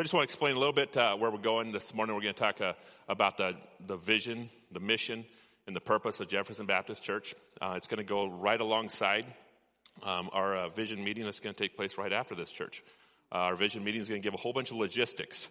So 0.00 0.02
I 0.02 0.04
just 0.04 0.14
want 0.14 0.28
to 0.30 0.32
explain 0.32 0.56
a 0.56 0.58
little 0.58 0.72
bit 0.72 0.96
uh, 0.96 1.14
where 1.16 1.30
we're 1.30 1.36
going. 1.36 1.72
This 1.72 1.92
morning 1.92 2.16
we're 2.16 2.22
going 2.22 2.32
to 2.32 2.40
talk 2.40 2.62
uh, 2.62 2.72
about 3.06 3.36
the, 3.36 3.54
the 3.86 3.98
vision, 3.98 4.48
the 4.72 4.80
mission, 4.80 5.26
and 5.66 5.76
the 5.76 5.80
purpose 5.82 6.20
of 6.20 6.28
Jefferson 6.28 6.64
Baptist 6.64 7.02
Church. 7.02 7.34
Uh, 7.60 7.74
it's 7.76 7.86
going 7.86 7.98
to 7.98 8.04
go 8.04 8.26
right 8.26 8.58
alongside 8.58 9.26
um, 10.02 10.30
our 10.32 10.56
uh, 10.56 10.68
vision 10.70 11.04
meeting 11.04 11.26
that's 11.26 11.40
going 11.40 11.54
to 11.54 11.62
take 11.62 11.76
place 11.76 11.98
right 11.98 12.14
after 12.14 12.34
this 12.34 12.50
church. 12.50 12.82
Uh, 13.30 13.34
our 13.34 13.56
vision 13.56 13.84
meeting 13.84 14.00
is 14.00 14.08
going 14.08 14.22
to 14.22 14.26
give 14.26 14.32
a 14.32 14.38
whole 14.38 14.54
bunch 14.54 14.70
of 14.70 14.78
logistics. 14.78 15.48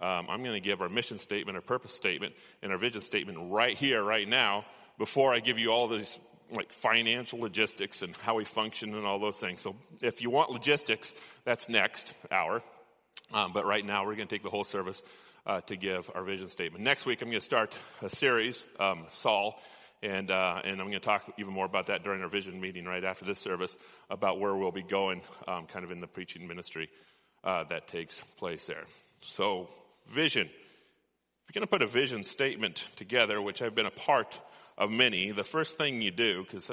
Um, 0.00 0.28
I'm 0.30 0.44
going 0.44 0.54
to 0.54 0.60
give 0.60 0.80
our 0.80 0.88
mission 0.88 1.18
statement, 1.18 1.56
our 1.56 1.62
purpose 1.62 1.92
statement, 1.92 2.36
and 2.62 2.70
our 2.70 2.78
vision 2.78 3.00
statement 3.00 3.50
right 3.50 3.76
here, 3.76 4.00
right 4.00 4.28
now, 4.28 4.64
before 4.96 5.34
I 5.34 5.40
give 5.40 5.58
you 5.58 5.72
all 5.72 5.88
these 5.88 6.20
like 6.52 6.70
financial 6.70 7.40
logistics 7.40 8.02
and 8.02 8.14
how 8.18 8.36
we 8.36 8.44
function 8.44 8.94
and 8.94 9.04
all 9.04 9.18
those 9.18 9.38
things. 9.38 9.60
So 9.60 9.74
if 10.00 10.22
you 10.22 10.30
want 10.30 10.52
logistics, 10.52 11.12
that's 11.44 11.68
next 11.68 12.14
hour. 12.30 12.62
Um, 13.32 13.52
but 13.52 13.66
right 13.66 13.84
now, 13.84 14.06
we're 14.06 14.14
going 14.14 14.28
to 14.28 14.34
take 14.34 14.42
the 14.42 14.50
whole 14.50 14.64
service 14.64 15.02
uh, 15.46 15.60
to 15.62 15.76
give 15.76 16.10
our 16.14 16.22
vision 16.22 16.48
statement. 16.48 16.82
Next 16.82 17.04
week, 17.04 17.20
I'm 17.20 17.28
going 17.28 17.40
to 17.40 17.44
start 17.44 17.76
a 18.00 18.08
series, 18.08 18.64
um, 18.80 19.06
Saul, 19.10 19.60
and 20.02 20.30
uh, 20.30 20.62
and 20.64 20.80
I'm 20.80 20.88
going 20.88 20.92
to 20.92 21.00
talk 21.00 21.24
even 21.38 21.52
more 21.52 21.66
about 21.66 21.88
that 21.88 22.04
during 22.04 22.22
our 22.22 22.28
vision 22.28 22.60
meeting 22.60 22.86
right 22.86 23.04
after 23.04 23.24
this 23.24 23.38
service 23.38 23.76
about 24.08 24.40
where 24.40 24.54
we'll 24.54 24.72
be 24.72 24.82
going, 24.82 25.22
um, 25.46 25.66
kind 25.66 25.84
of 25.84 25.90
in 25.90 26.00
the 26.00 26.06
preaching 26.06 26.48
ministry 26.48 26.88
uh, 27.44 27.64
that 27.64 27.86
takes 27.86 28.22
place 28.38 28.66
there. 28.66 28.84
So, 29.22 29.68
vision. 30.08 30.46
If 30.46 31.54
you're 31.54 31.60
going 31.60 31.66
to 31.66 31.70
put 31.70 31.82
a 31.82 31.86
vision 31.86 32.24
statement 32.24 32.84
together, 32.96 33.40
which 33.40 33.62
I've 33.62 33.74
been 33.74 33.86
a 33.86 33.90
part 33.90 34.38
of 34.76 34.90
many, 34.90 35.30
the 35.30 35.44
first 35.44 35.78
thing 35.78 36.02
you 36.02 36.10
do, 36.10 36.42
because 36.44 36.70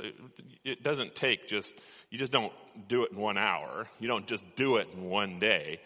it 0.65 0.83
doesn't 0.83 1.15
take 1.15 1.47
just, 1.47 1.73
you 2.09 2.17
just 2.17 2.33
don't 2.33 2.51
do 2.89 3.05
it 3.05 3.13
in 3.13 3.17
one 3.17 3.37
hour. 3.37 3.87
You 4.01 4.09
don't 4.09 4.27
just 4.27 4.43
do 4.57 4.75
it 4.75 4.89
in 4.93 5.05
one 5.05 5.39
day 5.39 5.79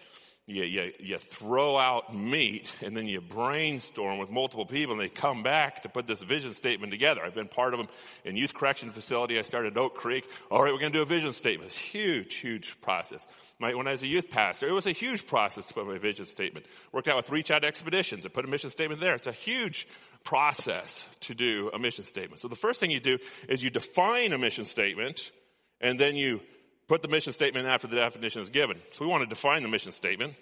you, 0.49 0.63
you, 0.63 0.91
you 0.99 1.17
throw 1.19 1.77
out 1.77 2.15
meat 2.15 2.75
and 2.81 2.97
then 2.97 3.05
you 3.05 3.21
brainstorm 3.21 4.17
with 4.17 4.31
multiple 4.31 4.65
people 4.65 4.93
and 4.93 5.01
they 5.01 5.07
come 5.07 5.43
back 5.43 5.83
to 5.83 5.89
put 5.89 6.07
this 6.07 6.21
vision 6.21 6.55
statement 6.55 6.91
together. 6.91 7.23
I've 7.23 7.35
been 7.35 7.47
part 7.47 7.73
of 7.73 7.79
them 7.79 7.87
in 8.25 8.35
youth 8.35 8.53
correction 8.53 8.89
facility. 8.89 9.37
I 9.37 9.43
started 9.43 9.77
Oak 9.77 9.95
Creek. 9.95 10.27
All 10.49 10.63
right, 10.63 10.73
we're 10.73 10.79
going 10.79 10.91
to 10.91 10.97
do 10.97 11.03
a 11.03 11.05
vision 11.05 11.33
statement. 11.33 11.67
It's 11.67 11.77
huge, 11.77 12.35
huge 12.35 12.81
process. 12.81 13.27
My, 13.59 13.75
when 13.75 13.87
I 13.87 13.91
was 13.91 14.01
a 14.01 14.07
youth 14.07 14.31
pastor, 14.31 14.67
it 14.67 14.71
was 14.71 14.87
a 14.87 14.91
huge 14.91 15.27
process 15.27 15.65
to 15.67 15.73
put 15.73 15.85
my 15.85 15.99
vision 15.99 16.25
statement. 16.25 16.65
Worked 16.91 17.09
out 17.09 17.17
with 17.17 17.29
Reach 17.29 17.51
Out 17.51 17.63
Expeditions 17.63 18.25
and 18.25 18.33
put 18.33 18.43
a 18.43 18.47
mission 18.47 18.71
statement 18.71 19.01
there. 19.01 19.13
It's 19.13 19.27
a 19.27 19.31
huge 19.31 19.87
process 20.23 21.07
to 21.21 21.35
do 21.35 21.69
a 21.73 21.79
mission 21.79 22.05
statement. 22.05 22.41
So 22.41 22.47
the 22.47 22.55
first 22.55 22.79
thing 22.79 22.89
you 22.89 22.99
do 22.99 23.19
is 23.47 23.63
you 23.63 23.69
define 23.69 24.33
a 24.33 24.37
mission 24.39 24.65
statement 24.65 25.31
and 25.79 25.99
then 25.99 26.15
you 26.15 26.41
put 26.89 27.03
the 27.03 27.07
mission 27.07 27.31
statement 27.31 27.67
after 27.67 27.87
the 27.87 27.95
definition 27.95 28.41
is 28.41 28.49
given. 28.49 28.77
So 28.93 29.05
we 29.05 29.11
want 29.11 29.21
to 29.21 29.29
define 29.29 29.61
the 29.61 29.69
mission 29.69 29.91
statement. 29.91 30.33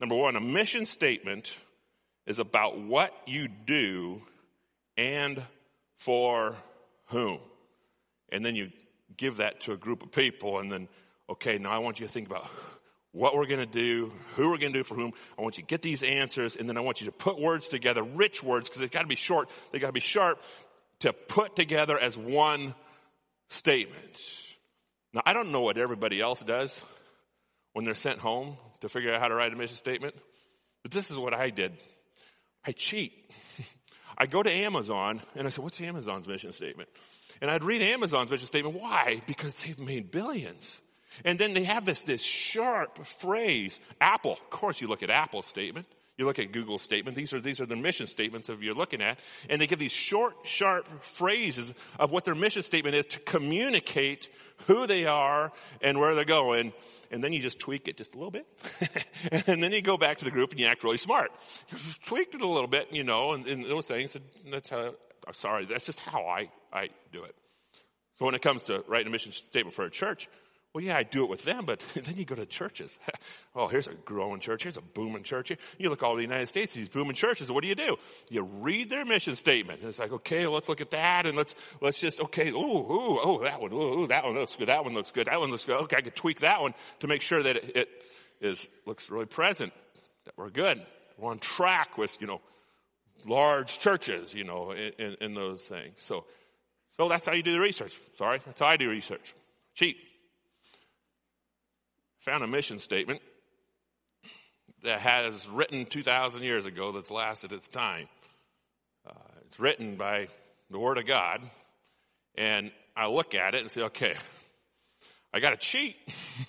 Number 0.00 0.14
one, 0.14 0.36
a 0.36 0.40
mission 0.40 0.84
statement 0.84 1.54
is 2.26 2.38
about 2.38 2.78
what 2.78 3.12
you 3.26 3.48
do 3.48 4.22
and 4.98 5.42
for 5.96 6.56
whom. 7.06 7.38
And 8.30 8.44
then 8.44 8.54
you 8.54 8.70
give 9.16 9.38
that 9.38 9.60
to 9.62 9.72
a 9.72 9.76
group 9.76 10.02
of 10.02 10.12
people, 10.12 10.58
and 10.58 10.70
then, 10.70 10.88
okay, 11.30 11.56
now 11.56 11.70
I 11.70 11.78
want 11.78 12.00
you 12.00 12.06
to 12.06 12.12
think 12.12 12.28
about 12.28 12.48
what 13.12 13.34
we're 13.34 13.46
going 13.46 13.60
to 13.60 13.66
do, 13.66 14.12
who 14.34 14.50
we're 14.50 14.58
going 14.58 14.72
to 14.72 14.80
do 14.80 14.84
for 14.84 14.96
whom. 14.96 15.12
I 15.38 15.42
want 15.42 15.56
you 15.56 15.62
to 15.62 15.68
get 15.68 15.80
these 15.80 16.02
answers, 16.02 16.56
and 16.56 16.68
then 16.68 16.76
I 16.76 16.80
want 16.80 17.00
you 17.00 17.06
to 17.06 17.12
put 17.12 17.40
words 17.40 17.68
together, 17.68 18.02
rich 18.02 18.42
words, 18.42 18.68
because 18.68 18.80
they've 18.80 18.90
got 18.90 19.02
to 19.02 19.06
be 19.06 19.16
short, 19.16 19.48
they've 19.72 19.80
got 19.80 19.86
to 19.86 19.92
be 19.92 20.00
sharp, 20.00 20.42
to 21.00 21.14
put 21.14 21.56
together 21.56 21.98
as 21.98 22.14
one 22.14 22.74
statement. 23.48 24.43
Now, 25.14 25.22
I 25.24 25.32
don't 25.32 25.52
know 25.52 25.60
what 25.60 25.78
everybody 25.78 26.20
else 26.20 26.42
does 26.42 26.82
when 27.72 27.84
they're 27.84 27.94
sent 27.94 28.18
home 28.18 28.56
to 28.80 28.88
figure 28.88 29.14
out 29.14 29.20
how 29.20 29.28
to 29.28 29.34
write 29.34 29.52
a 29.52 29.56
mission 29.56 29.76
statement, 29.76 30.14
but 30.82 30.90
this 30.90 31.10
is 31.10 31.16
what 31.16 31.32
I 31.32 31.50
did. 31.50 31.72
I 32.66 32.72
cheat. 32.72 33.12
I 34.18 34.26
go 34.26 34.42
to 34.42 34.50
Amazon 34.50 35.22
and 35.36 35.46
I 35.46 35.50
said, 35.50 35.62
What's 35.62 35.80
Amazon's 35.80 36.26
mission 36.26 36.52
statement? 36.52 36.88
And 37.40 37.50
I'd 37.50 37.62
read 37.62 37.82
Amazon's 37.82 38.30
mission 38.30 38.46
statement. 38.46 38.80
Why? 38.80 39.22
Because 39.26 39.62
they've 39.62 39.78
made 39.78 40.10
billions. 40.10 40.80
And 41.24 41.38
then 41.38 41.54
they 41.54 41.64
have 41.64 41.84
this, 41.84 42.02
this 42.02 42.22
sharp 42.22 42.98
phrase. 43.06 43.78
Apple, 44.00 44.32
of 44.32 44.50
course, 44.50 44.80
you 44.80 44.88
look 44.88 45.02
at 45.02 45.10
Apple's 45.10 45.46
statement. 45.46 45.86
You 46.16 46.26
look 46.26 46.38
at 46.38 46.52
Google's 46.52 46.82
statement. 46.82 47.16
These 47.16 47.32
are, 47.32 47.40
these 47.40 47.60
are 47.60 47.66
the 47.66 47.74
mission 47.74 48.06
statements 48.06 48.48
of 48.48 48.62
you're 48.62 48.74
looking 48.74 49.02
at. 49.02 49.18
And 49.50 49.60
they 49.60 49.66
give 49.66 49.80
these 49.80 49.92
short, 49.92 50.34
sharp 50.44 50.86
phrases 51.02 51.74
of 51.98 52.12
what 52.12 52.24
their 52.24 52.36
mission 52.36 52.62
statement 52.62 52.94
is 52.94 53.06
to 53.06 53.20
communicate 53.20 54.30
who 54.66 54.86
they 54.86 55.06
are 55.06 55.52
and 55.82 55.98
where 55.98 56.14
they're 56.14 56.24
going. 56.24 56.72
And 57.10 57.22
then 57.22 57.32
you 57.32 57.40
just 57.40 57.58
tweak 57.58 57.88
it 57.88 57.96
just 57.96 58.14
a 58.14 58.18
little 58.18 58.30
bit. 58.30 58.46
and 59.48 59.62
then 59.62 59.72
you 59.72 59.82
go 59.82 59.96
back 59.96 60.18
to 60.18 60.24
the 60.24 60.30
group 60.30 60.52
and 60.52 60.60
you 60.60 60.66
act 60.66 60.84
really 60.84 60.98
smart. 60.98 61.32
You 61.70 61.78
just 61.78 62.06
tweaked 62.06 62.34
it 62.34 62.42
a 62.42 62.48
little 62.48 62.68
bit, 62.68 62.92
you 62.92 63.02
know, 63.02 63.32
and, 63.32 63.46
and 63.46 63.64
those 63.64 63.88
things. 63.88 64.14
And 64.14 64.24
that's 64.52 64.70
how, 64.70 64.94
I'm 65.26 65.34
sorry, 65.34 65.64
that's 65.64 65.84
just 65.84 65.98
how 65.98 66.26
I, 66.26 66.48
I 66.72 66.90
do 67.12 67.24
it. 67.24 67.34
So 68.18 68.24
when 68.24 68.36
it 68.36 68.42
comes 68.42 68.62
to 68.64 68.84
writing 68.86 69.08
a 69.08 69.10
mission 69.10 69.32
statement 69.32 69.74
for 69.74 69.84
a 69.84 69.90
church, 69.90 70.28
well, 70.74 70.82
yeah, 70.82 70.96
I 70.96 71.04
do 71.04 71.22
it 71.22 71.30
with 71.30 71.44
them, 71.44 71.64
but 71.64 71.80
then 71.94 72.16
you 72.16 72.24
go 72.24 72.34
to 72.34 72.44
churches. 72.44 72.98
oh, 73.54 73.68
here's 73.68 73.86
a 73.86 73.94
growing 73.94 74.40
church. 74.40 74.64
Here's 74.64 74.76
a 74.76 74.82
booming 74.82 75.22
church. 75.22 75.52
You 75.78 75.88
look 75.88 76.02
all 76.02 76.10
over 76.10 76.16
the 76.16 76.24
United 76.24 76.48
States, 76.48 76.74
these 76.74 76.88
booming 76.88 77.14
churches. 77.14 77.50
What 77.50 77.62
do 77.62 77.68
you 77.68 77.76
do? 77.76 77.96
You 78.28 78.42
read 78.42 78.90
their 78.90 79.04
mission 79.04 79.36
statement. 79.36 79.80
And 79.80 79.88
it's 79.88 80.00
like, 80.00 80.12
okay, 80.12 80.48
let's 80.48 80.68
look 80.68 80.80
at 80.80 80.90
that, 80.90 81.26
and 81.26 81.36
let's 81.36 81.54
let's 81.80 82.00
just 82.00 82.20
okay. 82.20 82.48
Ooh, 82.50 82.56
ooh, 82.56 83.20
oh, 83.22 83.40
that 83.44 83.60
one. 83.60 83.72
Ooh, 83.72 84.00
ooh, 84.00 84.06
that 84.08 84.24
one 84.24 84.34
looks 84.34 84.56
good. 84.56 84.66
That 84.66 84.84
one 84.84 84.94
looks 84.94 85.12
good. 85.12 85.28
That 85.28 85.38
one 85.38 85.50
looks 85.50 85.64
good. 85.64 85.80
Okay, 85.82 85.96
I 85.96 86.00
could 86.00 86.16
tweak 86.16 86.40
that 86.40 86.60
one 86.60 86.74
to 87.00 87.06
make 87.06 87.22
sure 87.22 87.40
that 87.40 87.56
it, 87.56 87.76
it 87.76 87.88
is 88.40 88.68
looks 88.84 89.08
really 89.10 89.26
present. 89.26 89.72
That 90.24 90.36
we're 90.36 90.50
good. 90.50 90.84
We're 91.18 91.30
on 91.30 91.38
track 91.38 91.96
with 91.96 92.20
you 92.20 92.26
know 92.26 92.40
large 93.24 93.78
churches. 93.78 94.34
You 94.34 94.42
know, 94.42 94.72
in, 94.72 94.92
in, 94.98 95.16
in 95.20 95.34
those 95.34 95.62
things. 95.62 95.98
So, 95.98 96.24
so 96.96 97.08
that's 97.08 97.26
how 97.26 97.32
you 97.32 97.44
do 97.44 97.52
the 97.52 97.60
research. 97.60 97.92
Sorry, 98.16 98.40
that's 98.44 98.58
how 98.58 98.66
I 98.66 98.76
do 98.76 98.90
research. 98.90 99.34
Cheap 99.76 99.96
found 102.24 102.42
a 102.42 102.46
mission 102.46 102.78
statement 102.78 103.20
that 104.82 105.00
has 105.00 105.46
written 105.46 105.84
2,000 105.84 106.42
years 106.42 106.64
ago 106.64 106.90
that's 106.90 107.10
lasted 107.10 107.52
its 107.52 107.68
time. 107.68 108.08
Uh, 109.06 109.12
it's 109.46 109.60
written 109.60 109.96
by 109.96 110.28
the 110.70 110.78
Word 110.78 110.96
of 110.96 111.06
God, 111.06 111.42
and 112.34 112.70
I 112.96 113.08
look 113.08 113.34
at 113.34 113.54
it 113.54 113.60
and 113.60 113.70
say, 113.70 113.82
okay, 113.82 114.14
I 115.34 115.40
got 115.40 115.50
to 115.50 115.58
cheat. 115.58 115.96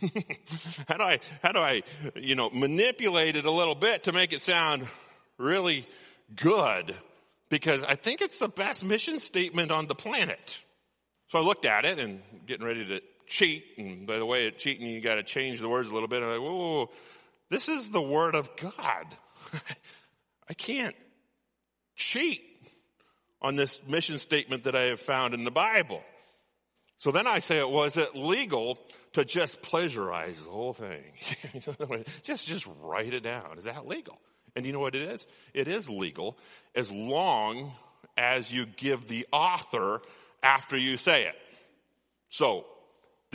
how 0.88 0.96
do 0.96 1.04
I, 1.04 1.20
how 1.44 1.52
do 1.52 1.60
I, 1.60 1.82
you 2.16 2.36
know, 2.36 2.50
manipulate 2.52 3.36
it 3.36 3.46
a 3.46 3.52
little 3.52 3.76
bit 3.76 4.04
to 4.04 4.14
make 4.14 4.32
it 4.32 4.42
sound 4.42 4.88
really 5.38 5.86
good? 6.38 6.96
Because 7.50 7.84
I 7.84 7.96
think 7.96 8.22
it's 8.22 8.40
the 8.40 8.48
best 8.48 8.86
mission 8.86 9.20
statement 9.20 9.72
on 9.72 9.88
the 9.88 9.96
planet. 9.96 10.62
So 11.28 11.38
I 11.38 11.42
looked 11.42 11.66
at 11.66 11.84
it 11.84 12.00
and 12.00 12.22
getting 12.48 12.66
ready 12.66 12.86
to 12.86 13.02
cheat, 13.28 13.66
and 13.78 14.08
by 14.08 14.18
the 14.18 14.26
way, 14.26 14.48
at 14.48 14.58
cheating, 14.58 14.88
you 14.88 15.02
got 15.02 15.16
to 15.16 15.24
change 15.24 15.60
the 15.60 15.70
words 15.70 15.90
a 15.90 15.94
little 15.94 16.08
bit. 16.08 16.24
I'm 16.24 16.30
like, 16.30 16.40
whoa, 16.40 16.56
whoa, 16.56 16.86
whoa. 16.86 16.90
this 17.50 17.68
is 17.68 17.90
the 17.90 18.02
word 18.02 18.36
of 18.36 18.50
God. 18.58 19.06
I 20.50 20.54
can't 20.54 20.96
cheat 21.96 22.44
on 23.42 23.56
this 23.56 23.82
mission 23.88 24.20
statement 24.20 24.64
that 24.64 24.76
I 24.76 24.84
have 24.84 25.00
found 25.00 25.34
in 25.34 25.44
the 25.44 25.52
Bible. 25.52 26.04
So 26.98 27.12
then 27.12 27.28
I 27.28 27.40
say, 27.40 27.64
well, 27.64 27.84
is 27.84 27.98
it 27.98 28.16
legal 28.16 28.80
to 29.14 29.26
just 29.26 29.62
plagiarize 29.62 30.42
the 30.42 30.50
whole 30.50 30.74
thing? 30.74 31.04
just, 32.24 32.48
just 32.48 32.68
write 32.82 33.14
it 33.14 33.22
down. 33.22 33.58
Is 33.58 33.66
that 33.66 33.88
legal? 33.88 34.18
And 34.56 34.66
you 34.66 34.72
know 34.72 34.80
what 34.80 34.96
it 34.96 35.10
is? 35.10 35.28
It 35.54 35.68
is 35.68 35.90
legal 35.90 36.38
as 36.74 36.90
long 36.90 37.74
as 38.18 38.52
you 38.52 38.66
give 38.66 39.08
the 39.08 39.28
author 39.32 40.02
after 40.42 40.78
you 40.78 40.96
say 40.98 41.26
it. 41.26 41.36
So 42.30 42.66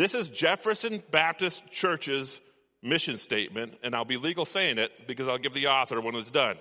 this 0.01 0.15
is 0.15 0.31
Jefferson 0.31 1.03
Baptist 1.11 1.63
Church's 1.71 2.41
mission 2.83 3.19
statement, 3.19 3.75
and 3.83 3.95
I'll 3.95 4.07
be 4.07 4.17
legal 4.17 4.47
saying 4.47 4.79
it 4.79 4.91
because 5.07 5.29
I'll 5.29 5.37
give 5.37 5.53
the 5.53 5.67
author 5.67 6.01
when 6.01 6.15
it's 6.15 6.31
done. 6.31 6.57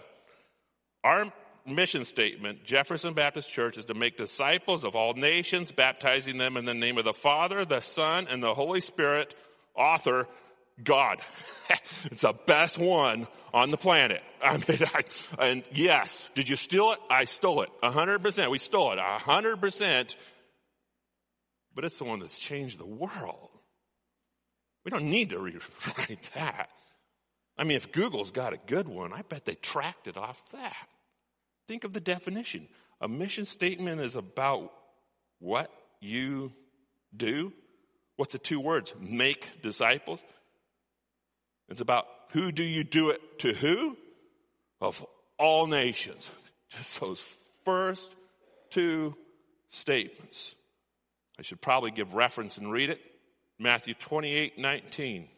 Our 1.05 1.31
mission 1.65 2.03
statement, 2.03 2.65
Jefferson 2.65 3.13
Baptist 3.13 3.49
Church, 3.49 3.77
is 3.77 3.85
to 3.85 3.93
make 3.93 4.17
disciples 4.17 4.83
of 4.83 4.93
all 4.93 5.13
nations, 5.13 5.71
baptizing 5.71 6.37
them 6.37 6.57
in 6.57 6.65
the 6.65 6.73
name 6.73 6.97
of 6.97 7.05
the 7.05 7.13
Father, 7.13 7.63
the 7.63 7.79
Son, 7.79 8.27
and 8.29 8.43
the 8.43 8.53
Holy 8.53 8.81
Spirit. 8.81 9.33
Author, 9.73 10.27
God. 10.83 11.19
it's 12.11 12.23
the 12.23 12.33
best 12.45 12.77
one 12.77 13.25
on 13.53 13.71
the 13.71 13.77
planet. 13.77 14.21
I 14.43 14.57
mean, 14.57 14.79
I, 14.93 15.03
and 15.39 15.63
yes, 15.71 16.29
did 16.35 16.49
you 16.49 16.57
steal 16.57 16.91
it? 16.91 16.99
I 17.09 17.23
stole 17.23 17.61
it. 17.61 17.69
A 17.81 17.91
hundred 17.91 18.21
percent. 18.21 18.51
We 18.51 18.59
stole 18.59 18.91
it. 18.91 18.99
A 18.99 19.17
hundred 19.17 19.61
percent 19.61 20.17
but 21.79 21.85
it's 21.85 21.97
the 21.97 22.03
one 22.03 22.19
that's 22.19 22.37
changed 22.37 22.77
the 22.77 22.85
world. 22.85 23.51
We 24.83 24.91
don't 24.91 25.09
need 25.09 25.29
to 25.29 25.39
rewrite 25.39 26.29
that. 26.35 26.69
I 27.57 27.63
mean, 27.63 27.77
if 27.77 27.93
Google's 27.93 28.31
got 28.31 28.51
a 28.51 28.59
good 28.67 28.89
one, 28.89 29.13
I 29.13 29.21
bet 29.21 29.45
they 29.45 29.55
tracked 29.55 30.05
it 30.05 30.17
off 30.17 30.43
that. 30.51 30.89
Think 31.69 31.85
of 31.85 31.93
the 31.93 32.01
definition. 32.01 32.67
A 32.99 33.07
mission 33.07 33.45
statement 33.45 34.01
is 34.01 34.17
about 34.17 34.73
what 35.39 35.71
you 36.01 36.51
do. 37.15 37.53
What's 38.17 38.33
the 38.33 38.39
two 38.39 38.59
words? 38.59 38.93
Make 38.99 39.61
disciples. 39.61 40.19
It's 41.69 41.79
about 41.79 42.07
Who 42.31 42.51
do 42.51 42.63
you 42.63 42.83
do 42.83 43.11
it 43.11 43.39
to 43.39 43.53
who? 43.53 43.95
Of 44.81 45.05
all 45.37 45.65
nations. 45.65 46.29
Just 46.71 46.99
those 46.99 47.23
first 47.63 48.13
two 48.69 49.15
statements. 49.69 50.55
I 51.39 51.41
should 51.41 51.61
probably 51.61 51.91
give 51.91 52.13
reference 52.13 52.57
and 52.57 52.69
read 52.69 52.89
it. 52.89 52.99
Matthew 53.57 53.93
28 53.93 54.59
19. 54.59 55.29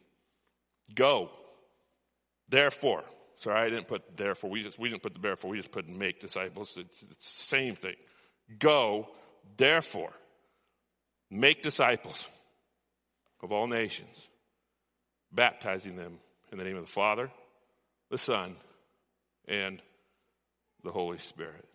Go. 0.96 1.30
Therefore. 2.50 3.04
Sorry, 3.38 3.60
I 3.60 3.70
didn't 3.70 3.88
put 3.88 4.18
therefore. 4.18 4.50
We 4.50 4.64
just 4.64 4.80
we 4.80 4.90
didn't 4.90 5.04
put 5.04 5.14
the 5.14 5.20
therefore. 5.20 5.52
We 5.52 5.58
just 5.58 5.72
put 5.72 5.88
make 5.88 6.20
disciples. 6.20 6.76
It's, 6.76 7.04
it's 7.04 7.18
the 7.18 7.46
same 7.46 7.76
thing. 7.76 7.96
Go. 8.58 9.10
Therefore. 9.58 10.12
Make 11.30 11.64
disciples 11.64 12.28
of 13.42 13.52
all 13.52 13.68
nations, 13.68 14.28
baptizing 15.32 15.96
them 15.96 16.18
in 16.52 16.58
the 16.58 16.64
name 16.66 16.76
of 16.76 16.86
the 16.86 16.92
Father, 16.92 17.32
the 18.10 18.18
Son, 18.18 18.56
and 19.48 19.82
the 20.84 20.92
Holy 20.92 21.20
Spirit. 21.20 21.66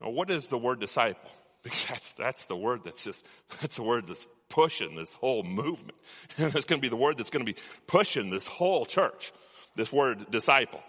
Now, 0.00 0.10
what 0.10 0.28
is 0.28 0.48
the 0.48 0.58
word 0.58 0.80
disciple? 0.80 1.30
Because 1.66 1.84
that's, 1.86 2.12
that's 2.12 2.44
the 2.44 2.54
word 2.54 2.84
that's 2.84 3.02
just, 3.02 3.26
that's 3.60 3.74
the 3.74 3.82
word 3.82 4.06
that's 4.06 4.24
pushing 4.48 4.94
this 4.94 5.12
whole 5.12 5.42
movement. 5.42 5.98
And 6.38 6.52
that's 6.52 6.64
going 6.64 6.80
to 6.80 6.82
be 6.82 6.88
the 6.88 6.94
word 6.94 7.18
that's 7.18 7.30
going 7.30 7.44
to 7.44 7.52
be 7.52 7.58
pushing 7.88 8.30
this 8.30 8.46
whole 8.46 8.86
church. 8.86 9.32
This 9.74 9.92
word 9.92 10.30
disciple. 10.30 10.80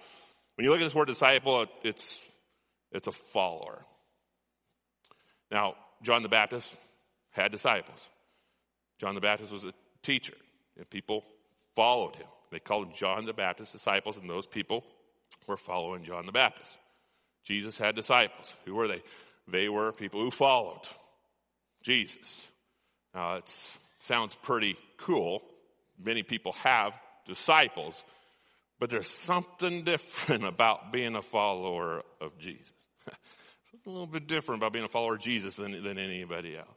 When 0.55 0.65
you 0.65 0.69
look 0.69 0.79
at 0.79 0.83
this 0.83 0.93
word 0.93 1.07
disciple, 1.07 1.65
it's, 1.81 2.19
it's 2.91 3.07
a 3.07 3.11
follower. 3.11 3.83
Now, 5.49 5.73
John 6.03 6.21
the 6.21 6.29
Baptist 6.29 6.71
had 7.31 7.51
disciples. 7.51 8.07
John 8.99 9.15
the 9.15 9.21
Baptist 9.21 9.51
was 9.51 9.65
a 9.65 9.73
teacher, 10.03 10.35
and 10.77 10.87
people 10.91 11.23
followed 11.75 12.17
him. 12.17 12.27
They 12.51 12.59
called 12.59 12.85
him 12.85 12.93
John 12.95 13.25
the 13.25 13.33
Baptist 13.33 13.71
disciples, 13.71 14.17
and 14.17 14.29
those 14.29 14.45
people 14.45 14.83
were 15.47 15.57
following 15.57 16.03
John 16.03 16.27
the 16.27 16.31
Baptist. 16.31 16.77
Jesus 17.45 17.79
had 17.79 17.95
disciples. 17.95 18.53
Who 18.65 18.75
were 18.75 18.87
they? 18.87 19.01
They 19.47 19.69
were 19.69 19.91
people 19.91 20.21
who 20.21 20.31
followed 20.31 20.81
Jesus. 21.83 22.47
Now, 23.13 23.35
it 23.35 23.53
sounds 24.01 24.35
pretty 24.35 24.77
cool. 24.97 25.43
Many 26.03 26.23
people 26.23 26.51
have 26.53 26.93
disciples, 27.25 28.03
but 28.79 28.89
there's 28.89 29.07
something 29.07 29.83
different 29.83 30.43
about 30.45 30.91
being 30.91 31.15
a 31.15 31.21
follower 31.21 32.03
of 32.19 32.37
Jesus. 32.37 32.71
a 33.87 33.89
little 33.89 34.07
bit 34.07 34.27
different 34.27 34.59
about 34.59 34.73
being 34.73 34.85
a 34.85 34.89
follower 34.89 35.15
of 35.15 35.21
Jesus 35.21 35.55
than, 35.55 35.83
than 35.83 35.97
anybody 35.97 36.57
else. 36.57 36.67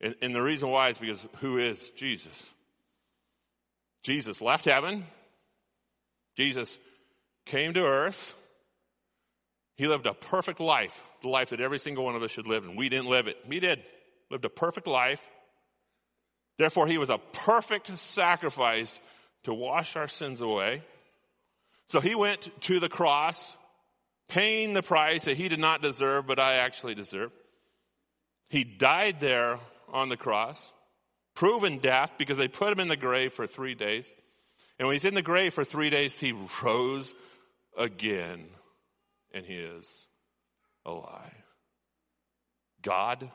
And, 0.00 0.14
and 0.22 0.34
the 0.34 0.42
reason 0.42 0.68
why 0.68 0.90
is 0.90 0.98
because 0.98 1.26
who 1.38 1.58
is 1.58 1.90
Jesus? 1.90 2.50
Jesus 4.02 4.40
left 4.40 4.64
heaven. 4.64 5.04
Jesus 6.36 6.78
came 7.46 7.74
to 7.74 7.80
earth. 7.80 8.34
He 9.78 9.86
lived 9.86 10.06
a 10.06 10.12
perfect 10.12 10.58
life, 10.58 11.00
the 11.22 11.28
life 11.28 11.50
that 11.50 11.60
every 11.60 11.78
single 11.78 12.04
one 12.04 12.16
of 12.16 12.22
us 12.24 12.32
should 12.32 12.48
live, 12.48 12.64
and 12.64 12.76
we 12.76 12.88
didn't 12.88 13.06
live 13.06 13.28
it. 13.28 13.38
He 13.48 13.60
did. 13.60 13.80
Lived 14.28 14.44
a 14.44 14.50
perfect 14.50 14.88
life. 14.88 15.22
Therefore, 16.58 16.88
he 16.88 16.98
was 16.98 17.10
a 17.10 17.18
perfect 17.32 17.96
sacrifice 17.96 19.00
to 19.44 19.54
wash 19.54 19.94
our 19.94 20.08
sins 20.08 20.40
away. 20.40 20.82
So 21.86 22.00
he 22.00 22.16
went 22.16 22.50
to 22.62 22.80
the 22.80 22.88
cross, 22.88 23.56
paying 24.28 24.74
the 24.74 24.82
price 24.82 25.26
that 25.26 25.36
he 25.36 25.48
did 25.48 25.60
not 25.60 25.80
deserve, 25.80 26.26
but 26.26 26.40
I 26.40 26.54
actually 26.54 26.96
deserve. 26.96 27.30
He 28.50 28.64
died 28.64 29.20
there 29.20 29.60
on 29.92 30.08
the 30.08 30.16
cross, 30.16 30.60
proven 31.36 31.78
death 31.78 32.14
because 32.18 32.36
they 32.36 32.48
put 32.48 32.72
him 32.72 32.80
in 32.80 32.88
the 32.88 32.96
grave 32.96 33.32
for 33.32 33.46
three 33.46 33.76
days. 33.76 34.10
And 34.80 34.88
when 34.88 34.96
he's 34.96 35.04
in 35.04 35.14
the 35.14 35.22
grave 35.22 35.54
for 35.54 35.64
three 35.64 35.88
days, 35.88 36.18
he 36.18 36.34
rose 36.64 37.14
again 37.76 38.48
and 39.32 39.44
he 39.44 39.54
is 39.54 40.06
alive. 40.84 41.44
God 42.82 43.30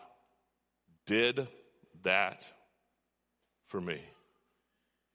did 1.06 1.48
that 2.04 2.44
for 3.68 3.82
me. 3.82 4.02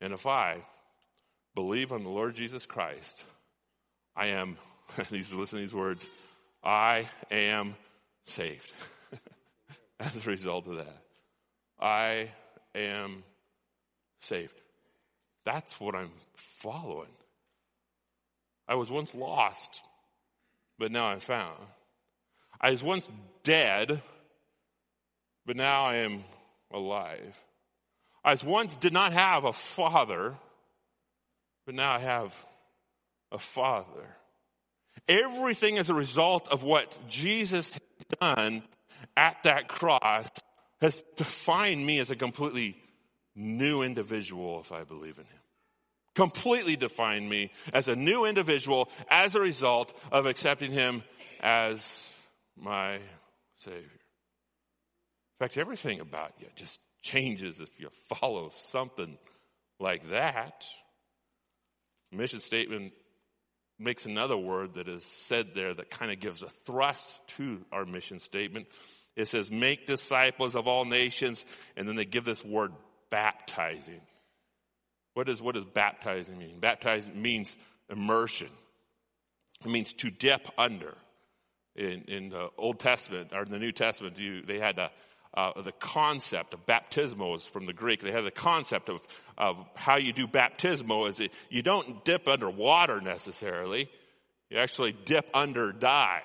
And 0.01 0.13
if 0.13 0.27
I 0.27 0.59
believe 1.55 1.93
on 1.93 2.05
the 2.05 2.11
Lord 2.11 2.35
Jesus 2.35 2.67
Christ, 2.67 3.25
I 4.15 4.27
am, 4.29 4.57
listen 5.11 5.45
to 5.47 5.57
these 5.57 5.75
words, 5.75 6.07
I 6.63 7.09
am 7.31 7.75
saved 8.25 8.71
as 10.01 10.27
a 10.27 10.31
result 10.31 10.67
of 10.67 10.77
that. 10.77 11.03
I 11.81 12.31
am 12.75 13.23
saved. 14.21 14.55
That's 15.45 15.81
what 15.81 15.95
I'm 15.95 16.11
following. 16.35 17.09
I 18.67 18.75
was 18.75 18.91
once 18.91 19.15
lost, 19.15 19.81
but 20.79 20.93
now 20.93 21.07
I'm 21.07 21.21
found. 21.21 21.59
I 22.61 22.71
was 22.71 22.83
once 22.83 23.11
dead, 23.43 24.03
but 25.47 25.57
now 25.57 25.87
I 25.87 25.97
am 25.97 26.25
alive. 26.73 27.37
I 28.25 28.37
once 28.45 28.77
did 28.77 28.93
not 28.93 29.13
have 29.13 29.45
a 29.45 29.53
father, 29.53 30.35
but 31.67 31.75
now 31.75 31.93
I 31.93 31.99
have 32.01 32.35
a 33.33 33.39
father. 33.39 34.17
Everything 35.09 35.77
is 35.77 35.89
a 35.89 35.95
result 35.95 36.49
of 36.49 36.63
what 36.63 37.09
Jesus 37.09 37.73
had 37.73 37.83
done 38.21 38.63
at 39.17 39.43
that 39.45 39.69
cross 39.69 40.29
has 40.81 41.03
defined 41.17 41.85
me 41.85 41.99
as 41.99 42.11
a 42.11 42.17
completely 42.17 42.77
new 43.35 43.83
individual 43.83 44.61
if 44.61 44.73
I 44.73 44.85
believe 44.85 45.19
in 45.19 45.25
him. 45.25 45.38
Completely 46.19 46.75
defined 46.75 47.31
me 47.31 47.53
as 47.73 47.87
a 47.87 47.95
new 47.95 48.25
individual 48.25 48.89
as 49.09 49.37
a 49.37 49.41
result 49.41 49.97
of 50.11 50.27
accepting 50.27 50.73
him 50.73 51.05
as 51.39 52.13
my 52.57 52.99
Savior. 53.59 53.79
In 53.83 55.39
fact, 55.39 55.57
everything 55.57 56.01
about 56.01 56.33
you 56.41 56.49
just 56.57 56.81
changes 57.03 57.61
if 57.61 57.69
you 57.79 57.89
follow 58.09 58.51
something 58.57 59.17
like 59.79 60.11
that. 60.11 60.65
Mission 62.11 62.41
statement 62.41 62.95
makes 63.79 64.05
another 64.05 64.37
word 64.37 64.75
that 64.75 64.89
is 64.89 65.05
said 65.05 65.55
there 65.55 65.73
that 65.73 65.89
kind 65.89 66.11
of 66.11 66.19
gives 66.19 66.43
a 66.43 66.51
thrust 66.67 67.09
to 67.37 67.65
our 67.71 67.85
mission 67.85 68.19
statement. 68.19 68.67
It 69.15 69.29
says, 69.29 69.53
make 69.53 69.87
disciples 69.87 70.57
of 70.57 70.67
all 70.67 70.85
nations, 70.85 71.45
and 71.77 71.87
then 71.87 71.95
they 71.95 72.05
give 72.05 72.25
this 72.25 72.45
word 72.45 72.73
baptizing. 73.09 74.01
What 75.19 75.27
does, 75.27 75.43
what 75.43 75.57
does 75.57 75.65
baptizing 75.65 76.39
mean? 76.39 76.61
Baptizing 76.61 77.21
means 77.21 77.57
immersion. 77.91 78.51
It 79.65 79.69
means 79.69 79.93
to 79.95 80.11
dip 80.11 80.47
under. 80.57 80.95
In, 81.75 82.05
in 82.07 82.29
the 82.29 82.51
Old 82.57 82.79
Testament, 82.79 83.31
or 83.33 83.43
in 83.43 83.51
the 83.51 83.59
New 83.59 83.73
Testament, 83.73 84.17
you, 84.17 84.43
they 84.43 84.61
had 84.61 84.79
a, 84.79 84.93
uh, 85.35 85.61
the 85.61 85.73
concept 85.73 86.55
of 86.55 86.65
baptismo 86.67 87.35
is 87.35 87.45
from 87.45 87.67
the 87.67 87.73
Greek. 87.73 88.01
They 88.01 88.13
had 88.13 88.27
the 88.27 88.31
concept 88.31 88.89
of, 88.89 89.01
of 89.37 89.59
how 89.75 89.97
you 89.97 90.13
do 90.13 90.29
baptismo 90.29 91.09
is 91.09 91.19
it, 91.19 91.33
you 91.51 91.63
don't 91.63 92.05
dip 92.05 92.29
under 92.29 92.49
water 92.49 93.01
necessarily. 93.01 93.91
You 94.51 94.59
actually 94.59 94.95
dip 95.05 95.29
under 95.35 95.73
dye. 95.73 96.23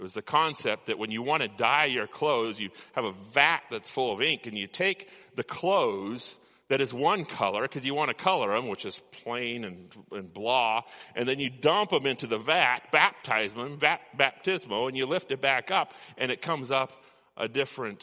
It 0.00 0.02
was 0.02 0.14
the 0.14 0.20
concept 0.20 0.86
that 0.86 0.98
when 0.98 1.12
you 1.12 1.22
want 1.22 1.44
to 1.44 1.48
dye 1.48 1.84
your 1.84 2.08
clothes, 2.08 2.58
you 2.58 2.70
have 2.94 3.04
a 3.04 3.12
vat 3.34 3.60
that's 3.70 3.88
full 3.88 4.12
of 4.12 4.20
ink 4.20 4.48
and 4.48 4.58
you 4.58 4.66
take 4.66 5.08
the 5.36 5.44
clothes 5.44 6.36
that 6.72 6.80
is 6.80 6.94
one 6.94 7.26
color 7.26 7.60
because 7.60 7.84
you 7.84 7.92
want 7.92 8.08
to 8.08 8.14
color 8.14 8.54
them, 8.54 8.66
which 8.66 8.86
is 8.86 8.98
plain 9.10 9.62
and, 9.66 9.94
and 10.10 10.32
blah, 10.32 10.80
and 11.14 11.28
then 11.28 11.38
you 11.38 11.50
dump 11.50 11.90
them 11.90 12.06
into 12.06 12.26
the 12.26 12.38
vat, 12.38 12.80
baptize 12.90 13.52
them, 13.52 13.76
baptismo, 13.78 14.88
and 14.88 14.96
you 14.96 15.04
lift 15.04 15.30
it 15.30 15.42
back 15.42 15.70
up 15.70 15.92
and 16.16 16.32
it 16.32 16.40
comes 16.40 16.70
up 16.70 16.90
a 17.36 17.46
different 17.46 18.02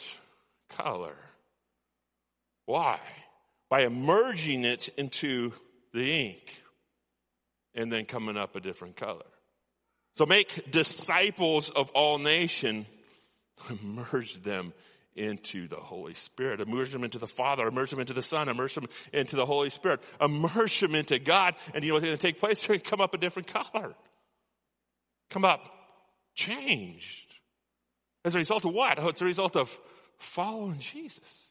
color. 0.68 1.16
Why? 2.66 3.00
By 3.68 3.80
immerging 3.80 4.62
it 4.62 4.88
into 4.96 5.52
the 5.92 6.28
ink 6.28 6.62
and 7.74 7.90
then 7.90 8.04
coming 8.04 8.36
up 8.36 8.54
a 8.54 8.60
different 8.60 8.94
color. 8.94 9.26
So 10.14 10.26
make 10.26 10.70
disciples 10.70 11.70
of 11.70 11.90
all 11.90 12.18
nation, 12.18 12.86
immerse 13.68 14.36
them 14.36 14.74
into 15.16 15.68
the 15.68 15.76
Holy 15.76 16.14
Spirit, 16.14 16.60
immerse 16.60 16.92
them 16.92 17.04
into 17.04 17.18
the 17.18 17.26
Father, 17.26 17.66
immerse 17.66 17.90
them 17.90 18.00
into 18.00 18.12
the 18.12 18.22
Son, 18.22 18.48
immerse 18.48 18.74
them 18.74 18.86
into 19.12 19.36
the 19.36 19.46
Holy 19.46 19.70
Spirit, 19.70 20.00
immerse 20.20 20.80
them 20.80 20.94
into 20.94 21.18
God, 21.18 21.54
and 21.74 21.84
you 21.84 21.90
know 21.90 21.94
what's 21.94 22.04
going 22.04 22.16
to 22.16 22.20
take 22.20 22.38
place? 22.38 22.60
They're 22.66 22.76
going 22.76 22.80
to 22.80 22.90
come 22.90 23.00
up 23.00 23.14
a 23.14 23.18
different 23.18 23.48
color. 23.48 23.94
Come 25.30 25.44
up 25.44 25.68
changed. 26.34 27.26
As 28.24 28.34
a 28.34 28.38
result 28.38 28.64
of 28.64 28.72
what? 28.72 28.98
Oh, 28.98 29.08
it's 29.08 29.22
a 29.22 29.26
result 29.26 29.56
of 29.56 29.76
following 30.18 30.78
Jesus. 30.78 31.46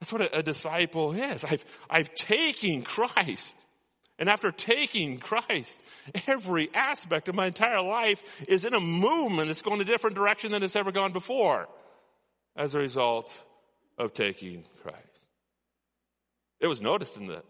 That's 0.00 0.12
what 0.12 0.22
a, 0.22 0.38
a 0.38 0.42
disciple 0.42 1.12
is. 1.12 1.44
I've, 1.44 1.64
I've 1.88 2.14
taken 2.14 2.82
Christ 2.82 3.54
and 4.18 4.28
after 4.30 4.50
taking 4.50 5.18
Christ, 5.18 5.80
every 6.26 6.70
aspect 6.72 7.28
of 7.28 7.34
my 7.34 7.46
entire 7.46 7.82
life 7.82 8.22
is 8.48 8.64
in 8.64 8.72
a 8.72 8.80
movement 8.80 9.48
that's 9.48 9.62
going 9.62 9.80
a 9.80 9.84
different 9.84 10.16
direction 10.16 10.52
than 10.52 10.62
it's 10.62 10.76
ever 10.76 10.90
gone 10.90 11.12
before 11.12 11.68
as 12.56 12.74
a 12.74 12.78
result 12.78 13.32
of 13.98 14.12
taking 14.12 14.64
Christ. 14.82 14.98
It 16.60 16.66
was 16.66 16.80
noticed 16.80 17.16
in 17.16 17.26
the 17.26 17.42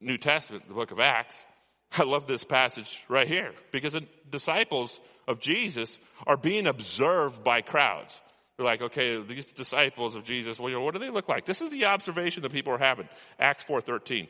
New 0.00 0.16
Testament, 0.16 0.68
the 0.68 0.74
book 0.74 0.92
of 0.92 1.00
Acts, 1.00 1.44
I 1.98 2.04
love 2.04 2.26
this 2.26 2.44
passage 2.44 3.04
right 3.08 3.26
here 3.26 3.52
because 3.72 3.94
the 3.94 4.06
disciples 4.30 5.00
of 5.26 5.40
Jesus 5.40 5.98
are 6.26 6.36
being 6.36 6.66
observed 6.66 7.42
by 7.42 7.62
crowds. 7.62 8.18
They're 8.56 8.66
like, 8.66 8.82
okay, 8.82 9.20
these 9.22 9.46
disciples 9.46 10.14
of 10.14 10.24
Jesus, 10.24 10.58
well, 10.58 10.68
you 10.68 10.76
know, 10.76 10.82
what 10.82 10.94
do 10.94 11.00
they 11.00 11.10
look 11.10 11.28
like? 11.28 11.46
This 11.46 11.60
is 11.60 11.70
the 11.70 11.86
observation 11.86 12.42
that 12.42 12.52
people 12.52 12.72
are 12.72 12.78
having. 12.78 13.08
Acts 13.38 13.64
4.13. 13.64 14.28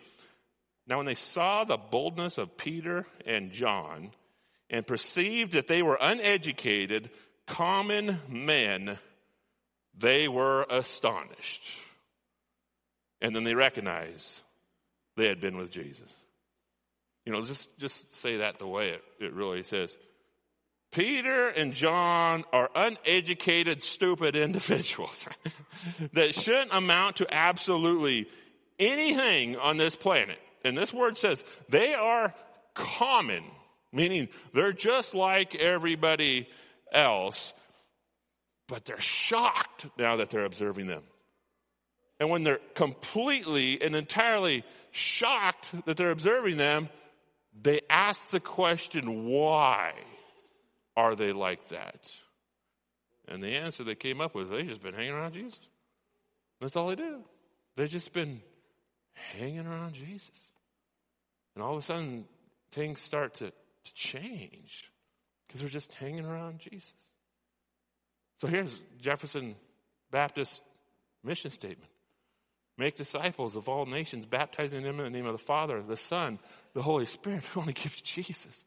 Now 0.87 0.97
when 0.97 1.07
they 1.07 1.14
saw 1.14 1.64
the 1.64 1.76
boldness 1.76 2.38
of 2.38 2.57
Peter 2.57 3.07
and 3.26 3.52
John 3.52 4.11
and 4.71 4.87
perceived 4.87 5.52
that 5.52 5.69
they 5.69 5.83
were 5.83 5.99
uneducated, 6.00 7.11
common 7.47 8.21
men, 8.28 8.99
they 9.97 10.28
were 10.28 10.66
astonished. 10.70 11.78
And 13.20 13.35
then 13.37 13.44
they 13.44 13.54
recognized 13.54 14.40
they 15.16 15.28
had 15.28 15.40
been 15.40 15.56
with 15.56 15.70
Jesus. 15.70 16.14
You 17.26 17.32
know, 17.32 17.44
just, 17.44 17.78
just 17.78 18.14
say 18.14 18.38
that 18.38 18.59
the 18.59 18.66
way 18.66 18.90
it, 18.90 19.02
it 19.20 19.32
really 19.35 19.62
says. 19.62 19.97
Peter 20.92 21.49
and 21.49 21.73
John 21.73 22.44
are 22.52 22.68
uneducated, 22.75 23.82
stupid 23.82 24.35
individuals 24.35 25.26
that 26.14 26.35
shouldn't 26.35 26.73
amount 26.73 27.16
to 27.16 27.32
absolutely 27.32 28.28
anything 28.78 29.56
on 29.56 29.76
this 29.76 29.94
planet. 29.94 30.38
And 30.64 30.76
this 30.76 30.92
word 30.92 31.16
says 31.16 31.44
they 31.68 31.94
are 31.94 32.35
common, 32.75 33.44
meaning 33.92 34.28
they're 34.52 34.73
just 34.73 35.14
like 35.14 35.54
everybody 35.54 36.49
else, 36.92 37.52
but 38.70 38.84
they're 38.84 39.00
shocked 39.00 39.86
now 39.98 40.16
that 40.16 40.30
they're 40.30 40.44
observing 40.44 40.86
them. 40.86 41.02
And 42.20 42.30
when 42.30 42.44
they're 42.44 42.60
completely 42.74 43.82
and 43.82 43.96
entirely 43.96 44.64
shocked 44.92 45.74
that 45.86 45.96
they're 45.96 46.12
observing 46.12 46.56
them, 46.56 46.88
they 47.60 47.80
ask 47.90 48.30
the 48.30 48.38
question, 48.38 49.26
why 49.26 49.92
are 50.96 51.16
they 51.16 51.32
like 51.32 51.68
that? 51.68 52.14
And 53.26 53.42
the 53.42 53.56
answer 53.56 53.82
they 53.82 53.96
came 53.96 54.20
up 54.20 54.36
with, 54.36 54.50
they've 54.50 54.68
just 54.68 54.82
been 54.82 54.94
hanging 54.94 55.14
around 55.14 55.32
Jesus. 55.32 55.58
That's 56.60 56.76
all 56.76 56.86
they 56.86 56.96
do. 56.96 57.22
They've 57.76 57.90
just 57.90 58.12
been 58.12 58.40
hanging 59.36 59.66
around 59.66 59.94
Jesus. 59.94 60.48
And 61.56 61.64
all 61.64 61.72
of 61.72 61.78
a 61.78 61.82
sudden, 61.82 62.24
things 62.70 63.00
start 63.00 63.34
to, 63.34 63.50
to 63.50 63.94
change 63.94 64.92
because 65.46 65.60
they're 65.60 65.70
just 65.70 65.92
hanging 65.94 66.24
around 66.24 66.60
Jesus. 66.60 67.10
So 68.40 68.49
here's 68.49 68.75
Jefferson 68.99 69.54
Baptist 70.11 70.62
mission 71.23 71.50
statement 71.50 71.90
Make 72.78 72.97
disciples 72.97 73.54
of 73.54 73.68
all 73.68 73.85
nations, 73.85 74.25
baptizing 74.25 74.82
them 74.82 74.99
in 74.99 75.04
the 75.04 75.11
name 75.11 75.26
of 75.26 75.32
the 75.32 75.44
Father, 75.44 75.82
the 75.82 75.99
Son, 75.99 76.38
the 76.73 76.80
Holy 76.80 77.04
Spirit. 77.04 77.44
We 77.54 77.61
want 77.61 77.76
to 77.76 77.82
give 77.82 77.94
you 77.94 78.02
Jesus. 78.02 78.64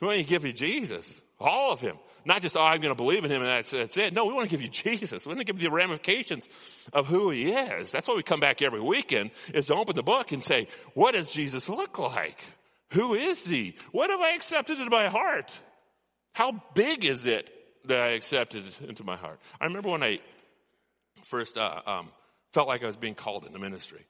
We 0.00 0.06
want 0.06 0.18
to 0.18 0.24
give 0.24 0.44
you 0.44 0.52
Jesus. 0.52 1.20
All 1.40 1.72
of 1.72 1.80
Him. 1.80 1.96
Not 2.24 2.42
just, 2.42 2.56
oh, 2.56 2.60
I'm 2.60 2.80
going 2.80 2.94
to 2.94 3.02
believe 3.02 3.24
in 3.24 3.32
Him 3.32 3.42
and 3.42 3.50
that's, 3.50 3.72
that's 3.72 3.96
it. 3.96 4.12
No, 4.12 4.26
we 4.26 4.34
want 4.34 4.48
to 4.48 4.56
give 4.56 4.62
you 4.62 4.68
Jesus. 4.68 5.26
We 5.26 5.30
want 5.30 5.40
to 5.40 5.44
give 5.44 5.60
you 5.60 5.68
the 5.70 5.74
ramifications 5.74 6.48
of 6.92 7.06
who 7.06 7.30
He 7.30 7.50
is. 7.50 7.90
That's 7.90 8.06
why 8.06 8.14
we 8.14 8.22
come 8.22 8.38
back 8.38 8.62
every 8.62 8.80
weekend, 8.80 9.32
is 9.52 9.66
to 9.66 9.74
open 9.74 9.96
the 9.96 10.04
book 10.04 10.30
and 10.30 10.44
say, 10.44 10.68
what 10.94 11.14
does 11.14 11.32
Jesus 11.32 11.68
look 11.68 11.98
like? 11.98 12.38
Who 12.92 13.14
is 13.14 13.44
He? 13.44 13.74
What 13.90 14.10
have 14.10 14.20
I 14.20 14.36
accepted 14.36 14.78
into 14.78 14.90
my 14.90 15.08
heart? 15.08 15.50
How 16.34 16.62
big 16.74 17.04
is 17.04 17.26
it 17.26 17.50
that 17.86 18.00
I 18.00 18.08
accepted 18.10 18.64
into 18.86 19.04
my 19.04 19.16
heart? 19.16 19.38
I 19.60 19.64
remember 19.64 19.90
when 19.90 20.02
I 20.02 20.20
first 21.24 21.56
uh, 21.56 21.80
um, 21.86 22.08
felt 22.52 22.68
like 22.68 22.82
I 22.82 22.86
was 22.86 22.96
being 22.96 23.14
called 23.14 23.44
into 23.46 23.58
ministry. 23.58 24.04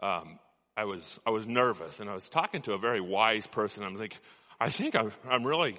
Um, 0.00 0.38
I 0.76 0.84
was 0.84 1.18
I 1.26 1.30
was 1.30 1.46
nervous, 1.46 2.00
and 2.00 2.08
I 2.08 2.14
was 2.14 2.28
talking 2.28 2.62
to 2.62 2.72
a 2.74 2.78
very 2.78 3.00
wise 3.00 3.46
person. 3.46 3.82
I'm 3.82 3.96
like, 3.96 4.18
I 4.60 4.68
think 4.68 4.96
I'm, 4.96 5.12
I'm 5.28 5.44
really 5.44 5.76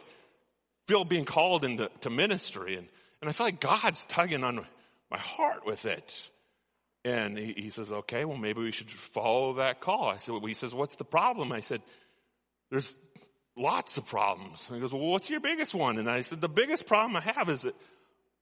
feel 0.87 1.05
being 1.05 1.25
called 1.25 1.63
into 1.63 1.89
to 2.01 2.09
ministry, 2.09 2.75
and 2.75 2.87
and 3.21 3.29
I 3.29 3.33
feel 3.33 3.47
like 3.47 3.59
God's 3.59 4.05
tugging 4.05 4.43
on 4.43 4.65
my 5.09 5.17
heart 5.17 5.65
with 5.65 5.85
it. 5.85 6.29
And 7.05 7.37
he, 7.37 7.53
he 7.53 7.69
says, 7.69 7.91
okay, 7.91 8.25
well 8.25 8.37
maybe 8.37 8.61
we 8.61 8.71
should 8.71 8.89
follow 8.89 9.53
that 9.53 9.79
call. 9.79 10.09
I 10.09 10.17
said, 10.17 10.33
well, 10.33 10.45
he 10.45 10.53
says, 10.53 10.73
what's 10.73 10.97
the 10.97 11.05
problem? 11.05 11.51
I 11.51 11.61
said, 11.61 11.81
there's 12.69 12.93
lots 13.55 13.97
of 13.97 14.07
problems. 14.07 14.65
And 14.67 14.75
he 14.75 14.81
goes, 14.81 14.93
well, 14.93 15.01
what's 15.01 15.29
your 15.29 15.39
biggest 15.39 15.73
one? 15.73 15.97
And 15.97 16.09
I 16.09 16.21
said, 16.21 16.41
the 16.41 16.49
biggest 16.49 16.85
problem 16.85 17.15
I 17.15 17.21
have 17.21 17.49
is 17.49 17.63
that 17.63 17.75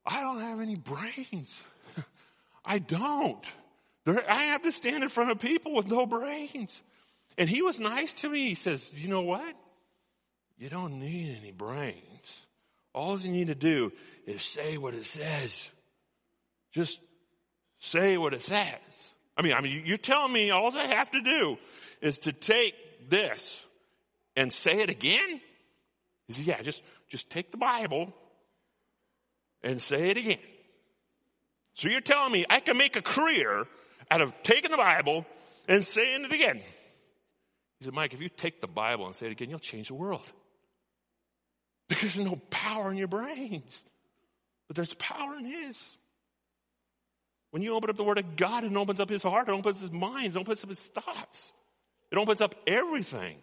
I 0.06 0.22
don't 0.22 0.40
have 0.40 0.62
any 0.62 0.76
brains. 0.76 1.64
I 2.66 2.80
don't. 2.80 3.46
I 4.08 4.46
have 4.46 4.62
to 4.62 4.72
stand 4.72 5.04
in 5.04 5.10
front 5.10 5.32
of 5.32 5.40
people 5.40 5.74
with 5.74 5.88
no 5.88 6.06
brains. 6.06 6.82
And 7.38 7.50
he 7.50 7.62
was 7.62 7.80
nice 7.80 8.14
to 8.16 8.30
me. 8.30 8.50
He 8.50 8.56
says, 8.56 8.92
You 8.96 9.10
know 9.10 9.22
what? 9.22 9.56
You 10.58 10.70
don't 10.70 11.00
need 11.00 11.38
any 11.40 11.52
brains. 11.52 12.46
All 12.94 13.20
you 13.20 13.32
need 13.32 13.48
to 13.48 13.56
do 13.56 13.92
is 14.26 14.42
say 14.42 14.78
what 14.78 14.94
it 14.94 15.06
says. 15.06 15.70
Just 16.72 17.00
say 17.80 18.18
what 18.18 18.34
it 18.34 18.42
says. 18.42 18.74
I 19.38 19.44
mean, 19.44 19.54
I 19.54 19.62
mean, 19.62 19.84
you're 19.86 19.98
telling 19.98 20.34
me 20.34 20.50
all 20.50 20.76
I 20.76 20.86
have 20.86 21.12
to 21.12 21.22
do 21.22 21.58
is 22.02 22.18
to 22.20 22.32
take 22.32 22.74
this 23.10 23.62
and 24.38 24.54
say 24.54 24.80
it 24.80 24.90
again? 24.90 25.42
He 26.28 26.34
said, 26.34 26.46
Yeah, 26.46 26.62
just, 26.62 26.82
just 27.10 27.30
take 27.30 27.52
the 27.52 27.58
Bible 27.58 28.14
and 29.64 29.82
say 29.82 30.12
it 30.12 30.18
again. 30.18 30.40
So 31.74 31.90
you're 31.90 32.00
telling 32.02 32.32
me 32.32 32.46
I 32.50 32.62
can 32.62 32.78
make 32.78 32.96
a 32.96 33.02
career 33.02 33.66
out 34.10 34.22
of 34.22 34.34
taking 34.44 34.72
the 34.72 34.78
Bible 34.78 35.26
and 35.68 35.86
saying 35.86 36.24
it 36.24 36.32
again. 36.32 36.62
He 37.80 37.86
said, 37.86 37.94
Mike, 37.94 38.14
if 38.14 38.22
you 38.22 38.30
take 38.30 38.62
the 38.62 38.68
Bible 38.68 39.06
and 39.06 39.16
say 39.16 39.26
it 39.26 39.32
again, 39.34 39.50
you'll 39.50 39.60
change 39.60 39.90
the 39.90 39.94
world. 39.96 40.32
Because 41.90 42.16
there's 42.16 42.26
no 42.26 42.40
power 42.50 42.92
in 42.92 42.98
your 42.98 43.08
brains, 43.08 43.84
but 44.68 44.76
there's 44.76 44.94
power 44.96 45.36
in 45.38 45.46
His. 45.46 45.96
When 47.52 47.64
you 47.64 47.76
open 47.76 47.90
up 47.90 47.96
the 47.96 48.04
Word 48.04 48.18
of 48.18 48.36
God, 48.36 48.66
it 48.66 48.76
opens 48.76 49.00
up 49.00 49.10
His 49.10 49.24
heart, 49.24 49.48
it 49.48 49.52
opens 49.52 49.82
His 49.82 49.92
mind, 49.92 50.36
it 50.36 50.40
opens 50.40 50.64
up 50.64 50.70
His 50.70 50.86
thoughts, 50.88 51.54
it 52.12 52.18
opens 52.18 52.42
up 52.42 52.56
everything. 52.66 53.38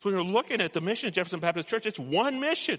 So 0.00 0.08
when 0.08 0.14
you're 0.14 0.32
looking 0.32 0.60
at 0.60 0.72
the 0.72 0.80
mission 0.80 1.08
of 1.08 1.14
Jefferson 1.14 1.40
Baptist 1.40 1.68
Church, 1.68 1.86
it's 1.86 1.98
one 1.98 2.40
mission. 2.40 2.78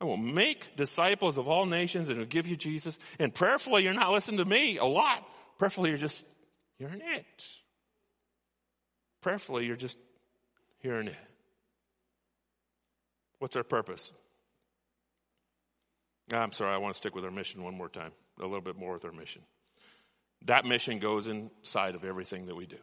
I 0.00 0.04
will 0.04 0.16
make 0.16 0.76
disciples 0.76 1.38
of 1.38 1.46
all 1.46 1.66
nations 1.66 2.08
and 2.08 2.18
will 2.18 2.24
give 2.24 2.48
you 2.48 2.56
Jesus. 2.56 2.98
And 3.20 3.32
prayerfully, 3.32 3.84
you're 3.84 3.94
not 3.94 4.10
listening 4.10 4.38
to 4.38 4.44
me 4.44 4.78
a 4.78 4.84
lot. 4.84 5.24
Prayerfully, 5.58 5.90
you're 5.90 5.98
just 5.98 6.24
hearing 6.78 7.00
it. 7.00 7.46
Prayerfully, 9.20 9.66
you're 9.66 9.76
just 9.76 9.96
hearing 10.80 11.06
it. 11.06 11.16
What's 13.38 13.54
our 13.54 13.62
purpose? 13.62 14.10
Ah, 16.32 16.38
I'm 16.38 16.52
sorry, 16.52 16.74
I 16.74 16.78
want 16.78 16.94
to 16.94 16.98
stick 16.98 17.14
with 17.14 17.24
our 17.24 17.30
mission 17.30 17.62
one 17.62 17.76
more 17.76 17.88
time, 17.88 18.10
a 18.40 18.42
little 18.42 18.60
bit 18.60 18.76
more 18.76 18.94
with 18.94 19.04
our 19.04 19.12
mission. 19.12 19.42
That 20.46 20.64
mission 20.64 20.98
goes 20.98 21.28
inside 21.28 21.94
of 21.94 22.04
everything 22.04 22.46
that 22.46 22.56
we 22.56 22.66
do. 22.66 22.78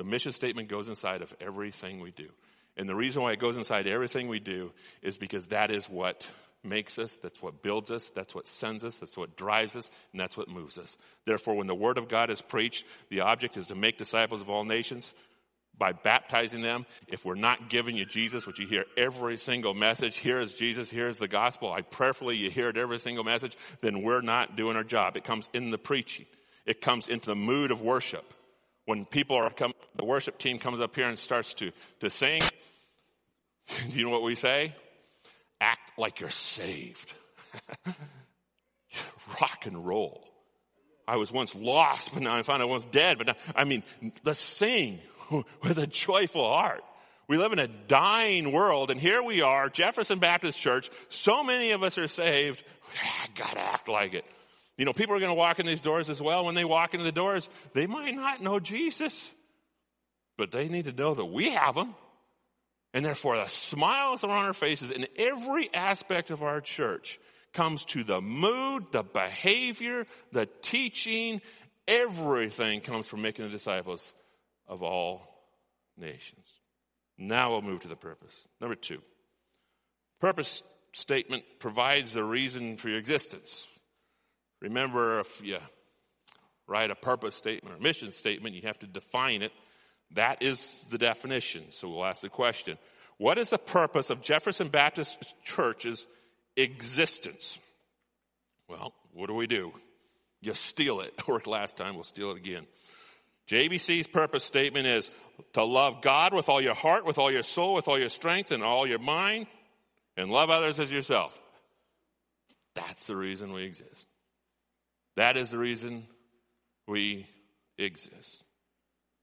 The 0.00 0.06
mission 0.06 0.32
statement 0.32 0.68
goes 0.70 0.88
inside 0.88 1.20
of 1.20 1.36
everything 1.42 2.00
we 2.00 2.10
do. 2.10 2.30
And 2.78 2.88
the 2.88 2.94
reason 2.94 3.20
why 3.20 3.32
it 3.32 3.38
goes 3.38 3.58
inside 3.58 3.86
everything 3.86 4.28
we 4.28 4.40
do 4.40 4.72
is 5.02 5.18
because 5.18 5.48
that 5.48 5.70
is 5.70 5.90
what 5.90 6.26
makes 6.64 6.98
us, 6.98 7.18
that's 7.18 7.42
what 7.42 7.60
builds 7.60 7.90
us, 7.90 8.08
that's 8.08 8.34
what 8.34 8.48
sends 8.48 8.82
us, 8.82 8.96
that's 8.96 9.18
what 9.18 9.36
drives 9.36 9.76
us, 9.76 9.90
and 10.12 10.18
that's 10.18 10.38
what 10.38 10.48
moves 10.48 10.78
us. 10.78 10.96
Therefore, 11.26 11.54
when 11.54 11.66
the 11.66 11.74
Word 11.74 11.98
of 11.98 12.08
God 12.08 12.30
is 12.30 12.40
preached, 12.40 12.86
the 13.10 13.20
object 13.20 13.58
is 13.58 13.66
to 13.66 13.74
make 13.74 13.98
disciples 13.98 14.40
of 14.40 14.48
all 14.48 14.64
nations 14.64 15.12
by 15.76 15.92
baptizing 15.92 16.62
them. 16.62 16.86
If 17.06 17.26
we're 17.26 17.34
not 17.34 17.68
giving 17.68 17.94
you 17.94 18.06
Jesus, 18.06 18.46
which 18.46 18.58
you 18.58 18.66
hear 18.66 18.86
every 18.96 19.36
single 19.36 19.74
message, 19.74 20.16
here 20.16 20.40
is 20.40 20.54
Jesus, 20.54 20.88
here 20.88 21.10
is 21.10 21.18
the 21.18 21.28
gospel, 21.28 21.70
I 21.70 21.82
prayerfully 21.82 22.36
you 22.36 22.48
hear 22.48 22.70
it 22.70 22.78
every 22.78 23.00
single 23.00 23.24
message, 23.24 23.54
then 23.82 24.00
we're 24.00 24.22
not 24.22 24.56
doing 24.56 24.76
our 24.76 24.82
job. 24.82 25.18
It 25.18 25.24
comes 25.24 25.50
in 25.52 25.70
the 25.70 25.76
preaching. 25.76 26.24
It 26.64 26.80
comes 26.80 27.06
into 27.06 27.26
the 27.26 27.34
mood 27.34 27.70
of 27.70 27.82
worship. 27.82 28.32
When 28.86 29.04
people 29.04 29.36
are 29.36 29.50
coming, 29.50 29.74
the 29.96 30.04
worship 30.04 30.38
team 30.38 30.58
comes 30.58 30.80
up 30.80 30.94
here 30.94 31.08
and 31.08 31.18
starts 31.18 31.54
to, 31.54 31.70
to 32.00 32.10
sing, 32.10 32.40
you 33.90 34.04
know 34.04 34.10
what 34.10 34.22
we 34.22 34.34
say? 34.34 34.74
Act 35.60 35.92
like 35.98 36.20
you're 36.20 36.30
saved. 36.30 37.12
Rock 39.40 39.66
and 39.66 39.86
roll. 39.86 40.26
I 41.06 41.16
was 41.16 41.32
once 41.32 41.54
lost, 41.54 42.14
but 42.14 42.22
now 42.22 42.36
I 42.36 42.42
found 42.42 42.62
I 42.62 42.66
was 42.66 42.86
dead. 42.86 43.18
But 43.18 43.26
now, 43.28 43.34
I 43.54 43.64
mean, 43.64 43.82
let's 44.24 44.40
sing 44.40 45.00
with 45.62 45.78
a 45.78 45.86
joyful 45.86 46.48
heart. 46.48 46.82
We 47.28 47.36
live 47.36 47.52
in 47.52 47.58
a 47.60 47.68
dying 47.68 48.50
world, 48.52 48.90
and 48.90 49.00
here 49.00 49.22
we 49.22 49.42
are, 49.42 49.68
Jefferson 49.68 50.18
Baptist 50.18 50.58
Church. 50.58 50.90
So 51.08 51.44
many 51.44 51.72
of 51.72 51.82
us 51.82 51.96
are 51.98 52.08
saved. 52.08 52.64
I 53.22 53.26
gotta 53.36 53.60
act 53.60 53.88
like 53.88 54.14
it. 54.14 54.24
You 54.80 54.86
know, 54.86 54.94
people 54.94 55.14
are 55.14 55.18
going 55.18 55.30
to 55.30 55.34
walk 55.34 55.58
in 55.58 55.66
these 55.66 55.82
doors 55.82 56.08
as 56.08 56.22
well. 56.22 56.46
When 56.46 56.54
they 56.54 56.64
walk 56.64 56.94
into 56.94 57.04
the 57.04 57.12
doors, 57.12 57.50
they 57.74 57.86
might 57.86 58.14
not 58.14 58.40
know 58.40 58.58
Jesus, 58.58 59.30
but 60.38 60.52
they 60.52 60.70
need 60.70 60.86
to 60.86 60.92
know 60.92 61.12
that 61.12 61.26
we 61.26 61.50
have 61.50 61.74
them. 61.74 61.94
And 62.94 63.04
therefore, 63.04 63.36
the 63.36 63.46
smiles 63.46 64.24
are 64.24 64.30
on 64.30 64.46
our 64.46 64.54
faces 64.54 64.90
in 64.90 65.06
every 65.18 65.68
aspect 65.74 66.30
of 66.30 66.42
our 66.42 66.62
church 66.62 67.20
comes 67.52 67.84
to 67.84 68.04
the 68.04 68.22
mood, 68.22 68.86
the 68.90 69.02
behavior, 69.02 70.06
the 70.32 70.48
teaching, 70.62 71.42
everything 71.86 72.80
comes 72.80 73.06
from 73.06 73.20
making 73.20 73.44
the 73.44 73.50
disciples 73.50 74.14
of 74.66 74.82
all 74.82 75.44
nations. 75.98 76.46
Now 77.18 77.50
we'll 77.50 77.60
move 77.60 77.82
to 77.82 77.88
the 77.88 77.96
purpose. 77.96 78.34
Number 78.62 78.76
two, 78.76 79.02
purpose 80.22 80.62
statement 80.94 81.44
provides 81.58 82.14
the 82.14 82.24
reason 82.24 82.78
for 82.78 82.88
your 82.88 82.98
existence. 82.98 83.68
Remember, 84.60 85.20
if 85.20 85.42
you 85.42 85.58
write 86.66 86.90
a 86.90 86.94
purpose 86.94 87.34
statement 87.34 87.76
or 87.76 87.82
mission 87.82 88.12
statement, 88.12 88.54
you 88.54 88.62
have 88.62 88.78
to 88.80 88.86
define 88.86 89.42
it. 89.42 89.52
That 90.14 90.42
is 90.42 90.86
the 90.90 90.98
definition. 90.98 91.70
So 91.70 91.88
we'll 91.88 92.04
ask 92.04 92.22
the 92.22 92.28
question 92.28 92.78
What 93.18 93.38
is 93.38 93.50
the 93.50 93.58
purpose 93.58 94.10
of 94.10 94.22
Jefferson 94.22 94.68
Baptist 94.68 95.16
Church's 95.44 96.06
existence? 96.56 97.58
Well, 98.68 98.94
what 99.12 99.26
do 99.26 99.34
we 99.34 99.46
do? 99.46 99.72
You 100.40 100.54
steal 100.54 101.00
it. 101.00 101.12
Worked 101.28 101.46
last 101.46 101.76
time, 101.76 101.94
we'll 101.94 102.04
steal 102.04 102.30
it 102.30 102.36
again. 102.36 102.66
JBC's 103.48 104.06
purpose 104.06 104.44
statement 104.44 104.86
is 104.86 105.10
to 105.54 105.64
love 105.64 106.02
God 106.02 106.32
with 106.32 106.48
all 106.48 106.60
your 106.60 106.74
heart, 106.74 107.04
with 107.04 107.18
all 107.18 107.32
your 107.32 107.42
soul, 107.42 107.74
with 107.74 107.88
all 107.88 107.98
your 107.98 108.08
strength, 108.08 108.52
and 108.52 108.62
all 108.62 108.86
your 108.86 109.00
mind, 109.00 109.48
and 110.16 110.30
love 110.30 110.50
others 110.50 110.78
as 110.78 110.92
yourself. 110.92 111.38
That's 112.74 113.08
the 113.08 113.16
reason 113.16 113.52
we 113.52 113.64
exist. 113.64 114.06
That 115.16 115.36
is 115.36 115.50
the 115.50 115.58
reason 115.58 116.06
we 116.86 117.26
exist. 117.78 118.42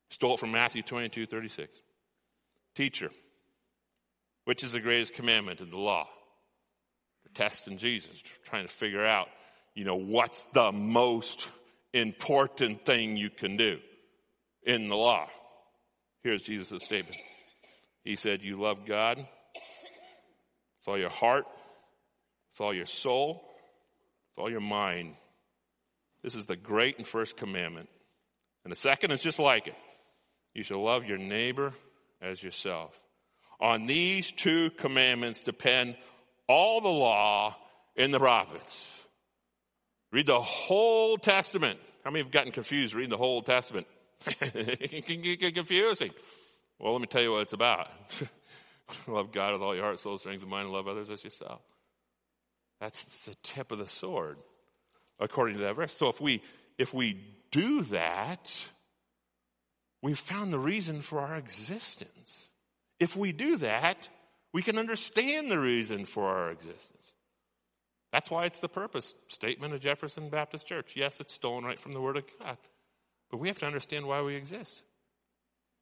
Stole 0.09 0.35
it 0.35 0.39
from 0.39 0.51
Matthew 0.51 0.81
22 0.81 1.25
36. 1.25 1.79
Teacher, 2.75 3.09
which 4.45 4.63
is 4.63 4.71
the 4.71 4.79
greatest 4.79 5.13
commandment 5.13 5.61
in 5.61 5.71
the 5.71 5.79
law? 5.79 6.07
The 7.23 7.29
test 7.29 7.67
in 7.67 7.77
Jesus, 7.77 8.21
trying 8.45 8.67
to 8.67 8.73
figure 8.73 9.05
out, 9.05 9.27
you 9.73 9.83
know, 9.83 9.95
what's 9.95 10.43
the 10.53 10.71
most 10.71 11.47
important 11.93 12.85
thing 12.85 13.17
you 13.17 13.29
can 13.29 13.57
do 13.57 13.79
in 14.63 14.89
the 14.89 14.95
law. 14.95 15.27
Here's 16.23 16.43
Jesus' 16.43 16.83
statement. 16.83 17.19
He 18.03 18.15
said, 18.15 18.43
You 18.43 18.59
love 18.59 18.85
God 18.85 19.17
with 19.17 19.27
all 20.87 20.97
your 20.97 21.09
heart, 21.09 21.45
with 22.53 22.61
all 22.61 22.73
your 22.73 22.85
soul, 22.85 23.43
with 24.31 24.43
all 24.43 24.49
your 24.49 24.61
mind. 24.61 25.15
This 26.23 26.35
is 26.35 26.45
the 26.45 26.55
great 26.55 26.97
and 26.97 27.07
first 27.07 27.37
commandment. 27.37 27.89
And 28.63 28.71
the 28.71 28.77
second 28.77 29.11
is 29.11 29.21
just 29.21 29.39
like 29.39 29.67
it. 29.67 29.75
You 30.53 30.63
shall 30.63 30.83
love 30.83 31.05
your 31.05 31.17
neighbor 31.17 31.73
as 32.21 32.41
yourself. 32.41 32.99
On 33.59 33.87
these 33.87 34.31
two 34.31 34.71
commandments 34.71 35.41
depend 35.41 35.95
all 36.47 36.81
the 36.81 36.87
law 36.87 37.55
and 37.95 38.13
the 38.13 38.19
prophets. 38.19 38.89
Read 40.11 40.25
the 40.25 40.41
whole 40.41 41.17
Testament. 41.17 41.79
How 42.03 42.11
many 42.11 42.23
have 42.23 42.31
gotten 42.31 42.51
confused 42.51 42.93
reading 42.93 43.09
the 43.09 43.17
whole 43.17 43.41
Testament? 43.41 43.87
it 44.25 45.05
can 45.05 45.21
get 45.21 45.53
confusing. 45.53 46.11
Well, 46.79 46.93
let 46.93 47.01
me 47.01 47.07
tell 47.07 47.21
you 47.21 47.31
what 47.31 47.41
it's 47.41 47.53
about. 47.53 47.89
love 49.07 49.31
God 49.31 49.53
with 49.53 49.61
all 49.61 49.75
your 49.75 49.83
heart, 49.83 49.99
soul, 49.99 50.17
strength, 50.17 50.41
and 50.41 50.51
mind, 50.51 50.65
and 50.65 50.73
love 50.73 50.87
others 50.87 51.09
as 51.09 51.23
yourself. 51.23 51.61
That's 52.79 53.25
the 53.25 53.35
tip 53.43 53.71
of 53.71 53.79
the 53.79 53.87
sword, 53.87 54.37
according 55.19 55.57
to 55.57 55.63
that 55.63 55.75
verse. 55.75 55.93
So 55.93 56.07
if 56.07 56.21
we 56.21 56.41
if 56.77 56.93
we 56.93 57.19
do 57.51 57.83
that, 57.83 58.51
we've 60.01 60.19
found 60.19 60.51
the 60.53 60.59
reason 60.59 61.01
for 61.01 61.19
our 61.19 61.35
existence. 61.35 62.47
If 62.99 63.15
we 63.15 63.31
do 63.31 63.57
that, 63.57 64.09
we 64.53 64.61
can 64.61 64.77
understand 64.77 65.51
the 65.51 65.59
reason 65.59 66.05
for 66.05 66.25
our 66.25 66.51
existence. 66.51 67.13
That's 68.11 68.31
why 68.31 68.45
it's 68.45 68.59
the 68.59 68.69
purpose 68.69 69.13
statement 69.27 69.73
of 69.73 69.81
Jefferson 69.81 70.29
Baptist 70.29 70.65
Church. 70.65 70.93
Yes, 70.95 71.19
it's 71.19 71.33
stolen 71.33 71.65
right 71.65 71.79
from 71.79 71.93
the 71.93 72.01
Word 72.01 72.17
of 72.17 72.23
God. 72.39 72.57
But 73.29 73.37
we 73.37 73.49
have 73.49 73.59
to 73.59 73.65
understand 73.65 74.07
why 74.07 74.21
we 74.21 74.35
exist. 74.35 74.81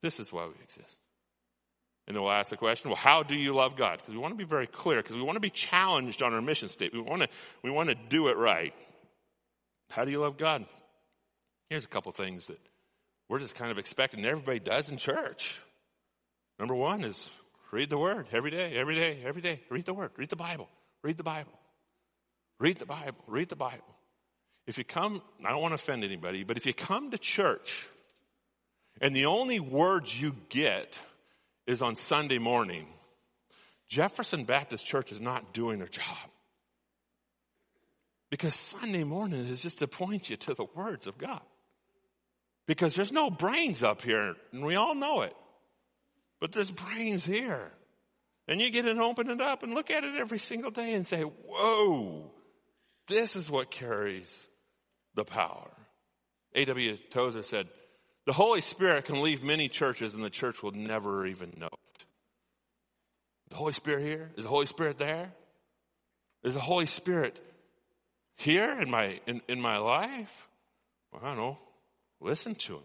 This 0.01 0.19
is 0.19 0.33
why 0.33 0.45
we 0.45 0.53
exist. 0.63 0.97
And 2.07 2.15
then 2.15 2.23
we'll 2.23 2.31
ask 2.31 2.49
the 2.49 2.57
question, 2.57 2.89
well, 2.89 2.97
how 2.97 3.23
do 3.23 3.35
you 3.35 3.53
love 3.53 3.75
God? 3.75 3.97
Because 3.97 4.13
we 4.13 4.19
want 4.19 4.33
to 4.33 4.37
be 4.37 4.43
very 4.43 4.67
clear, 4.67 5.01
because 5.01 5.15
we 5.15 5.23
want 5.23 5.35
to 5.37 5.41
be 5.41 5.49
challenged 5.49 6.21
on 6.21 6.33
our 6.33 6.41
mission 6.41 6.69
statement. 6.69 7.05
We 7.05 7.09
want 7.09 7.23
to, 7.23 7.29
we 7.63 7.71
want 7.71 7.89
to 7.89 7.95
do 8.09 8.27
it 8.27 8.37
right. 8.37 8.73
How 9.89 10.05
do 10.05 10.11
you 10.11 10.19
love 10.19 10.37
God? 10.37 10.65
Here's 11.69 11.83
a 11.83 11.87
couple 11.87 12.11
things 12.11 12.47
that 12.47 12.59
we're 13.27 13.39
just 13.39 13.55
kind 13.55 13.71
of 13.71 13.77
expecting 13.77 14.23
everybody 14.25 14.59
does 14.59 14.89
in 14.89 14.97
church. 14.97 15.59
Number 16.59 16.75
one 16.75 17.03
is 17.03 17.29
read 17.71 17.89
the 17.89 17.97
Word 17.97 18.27
every 18.31 18.51
day, 18.51 18.75
every 18.75 18.95
day, 18.95 19.21
every 19.25 19.41
day. 19.41 19.61
Read 19.69 19.85
the 19.85 19.93
Word, 19.93 20.11
read 20.17 20.29
the 20.29 20.35
Bible, 20.35 20.69
read 21.03 21.17
the 21.17 21.23
Bible, 21.23 21.51
read 22.59 22.77
the 22.77 22.85
Bible, 22.85 23.23
read 23.27 23.49
the 23.49 23.55
Bible. 23.55 23.83
If 24.67 24.77
you 24.77 24.83
come, 24.83 25.21
I 25.43 25.51
don't 25.51 25.61
want 25.61 25.71
to 25.71 25.75
offend 25.75 26.03
anybody, 26.03 26.43
but 26.43 26.57
if 26.57 26.65
you 26.65 26.73
come 26.73 27.11
to 27.11 27.17
church 27.17 27.87
and 29.01 29.15
the 29.15 29.25
only 29.25 29.59
words 29.59 30.19
you 30.19 30.35
get 30.49 30.97
is 31.67 31.81
on 31.81 31.95
Sunday 31.95 32.37
morning, 32.37 32.87
Jefferson 33.87 34.45
Baptist 34.45 34.85
Church 34.85 35.11
is 35.11 35.21
not 35.21 35.53
doing 35.53 35.77
their 35.77 35.87
job. 35.87 36.03
Because 38.35 38.53
Sunday 38.53 39.05
morning 39.05 39.45
is 39.45 39.61
just 39.61 39.79
to 39.79 39.87
point 39.87 40.29
you 40.29 40.35
to 40.35 40.53
the 40.53 40.65
words 40.75 41.07
of 41.07 41.17
God. 41.17 41.39
Because 42.67 42.93
there's 42.93 43.13
no 43.13 43.29
brains 43.29 43.81
up 43.81 44.01
here, 44.01 44.35
and 44.51 44.65
we 44.65 44.75
all 44.75 44.93
know 44.93 45.21
it. 45.21 45.33
But 46.41 46.51
there's 46.51 46.69
brains 46.69 47.23
here. 47.23 47.71
And 48.49 48.59
you 48.59 48.71
get 48.71 48.85
it 48.85 48.97
open 48.97 49.29
it 49.29 49.39
up 49.39 49.63
and 49.63 49.73
look 49.73 49.89
at 49.89 50.03
it 50.03 50.15
every 50.17 50.37
single 50.37 50.69
day 50.69 50.95
and 50.95 51.07
say, 51.07 51.21
whoa, 51.21 52.29
this 53.07 53.37
is 53.37 53.49
what 53.49 53.71
carries 53.71 54.47
the 55.13 55.23
power. 55.23 55.71
A.W. 56.55 56.97
Tozer 57.11 57.41
said, 57.41 57.69
The 58.25 58.33
Holy 58.33 58.59
Spirit 58.59 59.05
can 59.05 59.21
leave 59.21 59.45
many 59.45 59.69
churches 59.69 60.13
and 60.13 60.21
the 60.21 60.29
church 60.29 60.61
will 60.61 60.71
never 60.71 61.25
even 61.25 61.53
know 61.57 61.67
it. 61.67 62.05
The 63.47 63.55
Holy 63.55 63.71
Spirit 63.71 64.03
here? 64.03 64.31
Is 64.35 64.43
the 64.43 64.49
Holy 64.49 64.65
Spirit 64.65 64.97
there? 64.97 65.31
Is 66.43 66.55
the 66.55 66.59
Holy 66.59 66.85
Spirit 66.85 67.41
here 68.35 68.79
in 68.79 68.89
my, 68.89 69.19
in, 69.27 69.41
in 69.47 69.61
my 69.61 69.77
life? 69.77 70.47
Well, 71.11 71.21
I 71.23 71.27
don't 71.29 71.37
know. 71.37 71.57
Listen 72.19 72.55
to 72.55 72.75
him. 72.75 72.83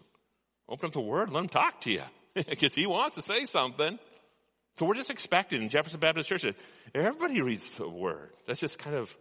Open 0.69 0.87
up 0.87 0.93
the 0.93 1.01
word, 1.01 1.31
let 1.31 1.41
him 1.41 1.49
talk 1.49 1.81
to 1.81 1.91
you. 1.91 2.03
Because 2.33 2.73
he 2.73 2.85
wants 2.85 3.15
to 3.15 3.21
say 3.21 3.45
something. 3.45 3.99
So 4.77 4.85
we're 4.85 4.95
just 4.95 5.09
expecting 5.09 5.61
in 5.61 5.67
Jefferson 5.67 5.99
Baptist 5.99 6.29
Church 6.29 6.43
that 6.43 6.55
everybody 6.95 7.41
reads 7.41 7.69
the 7.71 7.89
word. 7.89 8.29
That's 8.47 8.61
just 8.61 8.79
kind 8.79 8.95
of 8.95 9.15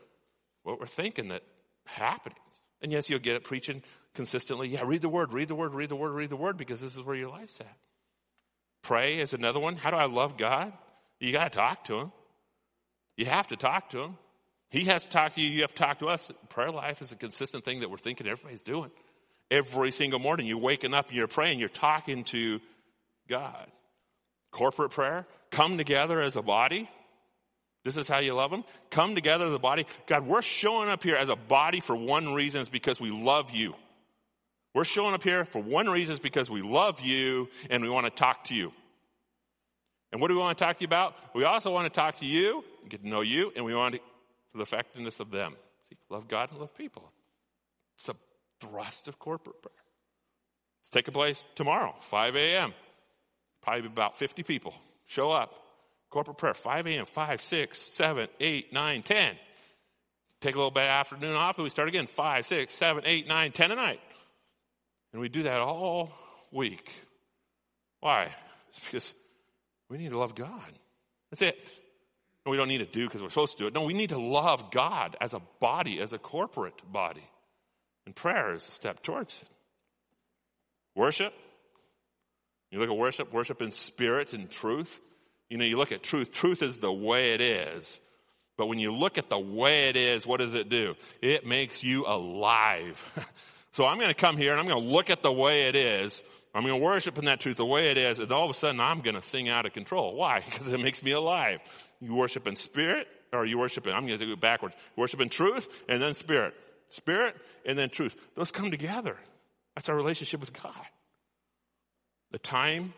what 0.63 0.79
we're 0.79 0.87
thinking 0.87 1.29
that 1.29 1.43
happening. 1.87 2.39
And 2.81 2.93
yes, 2.93 3.11
you'll 3.11 3.19
get 3.19 3.35
it 3.35 3.43
preaching 3.43 3.83
consistently. 4.15 4.69
Yeah, 4.69 4.83
read 4.85 5.03
the 5.03 5.09
word, 5.09 5.33
read 5.33 5.49
the 5.49 5.55
word, 5.57 5.75
read 5.75 5.89
the 5.89 5.97
word, 5.97 6.13
read 6.13 6.31
the 6.31 6.37
word, 6.37 6.57
because 6.57 6.81
this 6.81 6.97
is 6.97 7.03
where 7.03 7.17
your 7.17 7.31
life's 7.31 7.61
at. 7.61 7.77
Pray 8.83 9.19
is 9.19 9.33
another 9.33 9.61
one. 9.61 9.77
How 9.77 9.91
do 9.91 9.97
I 9.97 10.07
love 10.07 10.37
God? 10.37 10.73
You 11.19 11.33
got 11.33 11.53
to 11.53 11.59
talk 11.59 11.85
to 11.85 11.99
Him. 11.99 12.13
You 13.17 13.27
have 13.27 13.49
to 13.49 13.57
talk 13.57 13.91
to 13.91 14.05
Him. 14.05 14.19
He 14.71 14.85
has 14.87 15.03
to 15.03 15.09
talk 15.09 15.35
to 15.35 15.41
you. 15.41 15.49
You 15.51 15.63
have 15.63 15.75
to 15.75 15.83
talk 15.83 15.99
to 15.99 16.07
us. 16.07 16.31
Prayer 16.49 16.71
life 16.71 17.03
is 17.03 17.13
a 17.13 17.17
consistent 17.17 17.65
thing 17.65 17.81
that 17.81 17.91
we're 17.91 17.99
thinking 17.99 18.27
everybody's 18.27 18.63
doing. 18.63 18.91
Every 19.51 19.91
single 19.91 20.21
morning, 20.21 20.47
you're 20.47 20.59
waking 20.59 20.95
up 20.95 21.09
and 21.09 21.17
you're 21.17 21.27
praying, 21.27 21.59
you're 21.59 21.69
talking 21.69 22.25
to 22.25 22.61
God. 23.29 23.67
Corporate 24.53 24.93
prayer, 24.93 25.27
come 25.51 25.77
together 25.77 26.21
as 26.21 26.37
a 26.37 26.43
body, 26.43 26.89
this 27.85 27.97
is 27.97 28.09
how 28.09 28.19
you 28.19 28.35
love 28.35 28.51
them. 28.51 28.65
Come 28.91 29.15
together 29.15 29.47
as 29.47 29.55
a 29.55 29.59
body. 29.59 29.87
God, 30.07 30.27
we're 30.27 30.43
showing 30.43 30.89
up 30.89 31.03
here 31.03 31.17
as 31.17 31.29
a 31.29 31.37
body 31.37 31.81
for 31.81 31.97
one 31.97 32.35
reason, 32.35 32.61
is 32.61 32.69
because 32.69 33.01
we 33.01 33.11
love 33.11 33.51
you. 33.51 33.75
We're 34.75 34.85
showing 34.85 35.15
up 35.15 35.23
here 35.23 35.45
for 35.45 35.61
one 35.61 35.89
reason, 35.89 36.15
is 36.15 36.21
because 36.21 36.51
we 36.51 36.63
love 36.63 37.01
you 37.01 37.49
and 37.71 37.83
we 37.83 37.89
want 37.89 38.05
to 38.05 38.11
talk 38.11 38.45
to 38.45 38.55
you. 38.55 38.73
And 40.13 40.21
what 40.21 40.29
do 40.29 40.35
we 40.35 40.41
want 40.41 40.59
to 40.59 40.65
talk 40.65 40.77
to 40.77 40.83
you 40.83 40.87
about? 40.87 41.15
We 41.35 41.45
also 41.45 41.73
want 41.73 41.93
to 41.93 41.97
talk 41.97 42.17
to 42.17 42.27
you, 42.27 42.65
get 42.89 43.03
to 43.03 43.09
know 43.09 43.23
you, 43.23 43.53
and 43.57 43.65
we 43.65 43.75
want 43.75 43.95
to, 43.95 44.01
for 44.51 44.59
the 44.59 44.63
effectiveness 44.63 45.21
of 45.21 45.31
them. 45.31 45.55
See, 45.89 45.97
love 46.09 46.29
God 46.29 46.51
and 46.51 46.61
love 46.61 46.77
people. 46.77 47.11
It's 47.97 48.09
a 48.09 48.17
thrust 48.61 49.09
of 49.09 49.19
corporate 49.19 49.63
prayer. 49.63 49.75
It's 50.81 50.91
taking 50.91 51.13
place 51.13 51.45
tomorrow, 51.55 51.95
5 52.01 52.37
a.m. 52.37 52.75
Probably 53.63 53.87
about 53.87 54.19
50 54.19 54.43
people. 54.43 54.75
Show 55.07 55.31
up. 55.31 55.55
Corporate 56.09 56.39
prayer, 56.39 56.55
5 56.55 56.87
a.m., 56.89 57.07
5, 57.07 57.41
6, 57.41 57.79
7, 57.79 58.29
8, 58.41 58.73
9, 58.73 59.03
10. 59.03 59.37
Take 60.41 60.55
a 60.55 60.59
little 60.59 60.71
bit 60.71 60.85
of 60.85 60.89
afternoon 60.89 61.37
off 61.37 61.59
and 61.59 61.65
we 61.65 61.71
start 61.71 61.89
again, 61.89 62.07
5, 62.07 62.47
6, 62.47 62.75
7, 62.75 63.03
8, 63.07 63.29
9, 63.29 63.53
10 63.53 63.71
a 63.71 63.75
night. 63.77 64.01
And 65.13 65.21
we 65.21 65.29
do 65.29 65.45
that 65.45 65.61
all 65.61 66.13
week. 66.51 66.91
Why? 68.01 68.31
It's 68.71 68.85
because 68.85 69.15
we 69.89 69.99
need 69.99 70.11
to 70.11 70.19
love 70.19 70.35
God. 70.35 70.73
That's 71.31 71.43
it. 71.43 71.59
We 72.47 72.57
don't 72.57 72.69
need 72.69 72.79
to 72.79 72.87
do 72.87 73.07
because 73.07 73.23
we're 73.23 73.29
supposed 73.29 73.59
to 73.59 73.65
do 73.65 73.67
it. 73.67 73.75
No, 73.75 73.85
we 73.85 73.93
need 73.93 74.11
to 74.11 74.19
love 74.19 74.71
God 74.71 75.17
as 75.21 75.35
a 75.35 75.43
body, 75.61 76.01
as 76.01 76.13
a 76.13 76.19
corporate 76.19 76.81
body. 76.91 77.29
And 78.07 78.17
prayer 78.17 78.55
is 78.55 78.67
a 78.67 78.71
step 78.71 79.03
towards 79.03 79.43
it. 79.43 79.49
Worship. 80.95 81.35
You 82.71 82.79
look 82.79 82.89
at 82.89 82.97
worship, 82.97 83.33
worship 83.33 83.61
in 83.63 83.73
spirit 83.73 84.33
and 84.33 84.49
truth. 84.49 85.01
You 85.49 85.59
know, 85.59 85.65
you 85.65 85.77
look 85.77 85.93
at 85.93 86.03
truth. 86.03 86.33
Truth 86.33 86.63
is 86.63 86.79
the 86.79 86.93
way 86.93 87.35
it 87.35 87.41
is. 87.41 88.01
But 88.57 88.67
when 88.67 88.79
you 88.79 88.93
look 88.93 89.19
at 89.19 89.29
the 89.29 89.39
way 89.39 89.89
it 89.89 89.97
is, 89.97 90.27
what 90.27 90.41
does 90.41 90.55
it 90.55 90.69
do? 90.69 90.95
It 91.21 91.47
makes 91.47 91.83
you 91.83 92.07
alive. 92.07 93.01
So 93.73 93.87
I'm 93.87 93.99
going 93.99 94.09
to 94.09 94.15
come 94.15 94.37
here 94.37 94.51
and 94.51 94.61
I'm 94.61 94.67
going 94.67 94.83
to 94.83 94.93
look 94.93 95.11
at 95.11 95.23
the 95.23 95.33
way 95.33 95.69
it 95.69 95.77
is. 95.77 96.21
I'm 96.55 96.63
going 96.63 96.75
to 96.75 96.85
worship 96.85 97.19
in 97.19 97.27
that 97.27 97.39
truth 97.39 97.57
the 97.57 97.65
way 97.65 97.91
it 97.91 97.99
is. 97.99 98.19
And 98.19 98.31
all 98.33 98.45
of 98.45 98.51
a 98.51 98.55
sudden 98.55 98.81
I'm 98.81 99.01
going 99.01 99.15
to 99.15 99.23
sing 99.23 99.49
out 99.49 99.65
of 99.65 99.73
control. 99.73 100.17
Why? 100.17 100.41
Because 100.45 100.73
it 100.73 100.81
makes 100.81 101.03
me 101.03 101.13
alive. 101.13 101.61
You 102.01 102.15
worship 102.15 102.47
in 102.47 102.57
spirit 102.57 103.07
or 103.33 103.45
you 103.45 103.59
worship 103.59 103.87
in, 103.87 103.93
I'm 103.93 104.07
going 104.07 104.19
to 104.19 104.25
do 104.25 104.33
it 104.33 104.41
backwards. 104.41 104.75
Worship 104.97 105.21
in 105.21 105.29
truth 105.29 105.85
and 105.89 106.01
then 106.03 106.15
spirit. 106.15 106.55
Spirit 106.91 107.37
and 107.65 107.79
then 107.79 107.91
truth. 107.91 108.17
Those 108.35 108.51
come 108.51 108.71
together. 108.71 109.17
That's 109.75 109.89
our 109.89 109.97
relationship 109.97 110.41
with 110.41 110.53
God. 110.53 110.75
The 112.33 112.39
time 112.39 112.95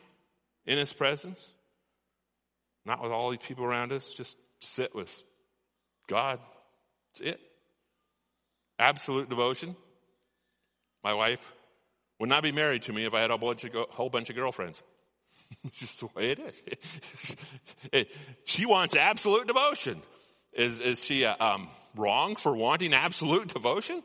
in 0.66 0.78
His 0.78 0.92
presence, 0.92 1.50
not 2.84 3.02
with 3.02 3.12
all 3.12 3.30
these 3.30 3.40
people 3.40 3.64
around 3.64 3.92
us, 3.92 4.12
just 4.12 4.36
sit 4.60 4.94
with 4.94 5.22
God. 6.08 6.38
That's 7.12 7.32
it. 7.32 7.40
Absolute 8.78 9.28
devotion. 9.28 9.76
My 11.04 11.14
wife 11.14 11.52
would 12.18 12.28
not 12.28 12.42
be 12.42 12.52
married 12.52 12.82
to 12.82 12.92
me 12.92 13.04
if 13.04 13.14
I 13.14 13.20
had 13.20 13.30
a 13.30 13.36
whole 13.36 14.08
bunch 14.10 14.30
of 14.30 14.36
girlfriends. 14.36 14.82
just 15.72 16.00
the 16.00 16.08
way 16.14 16.32
it 16.32 16.40
is. 17.90 18.06
she 18.44 18.66
wants 18.66 18.96
absolute 18.96 19.46
devotion. 19.46 20.02
Is, 20.52 20.80
is 20.80 21.02
she 21.02 21.24
uh, 21.24 21.34
um, 21.40 21.68
wrong 21.96 22.36
for 22.36 22.54
wanting 22.54 22.92
absolute 22.94 23.48
devotion? 23.48 24.02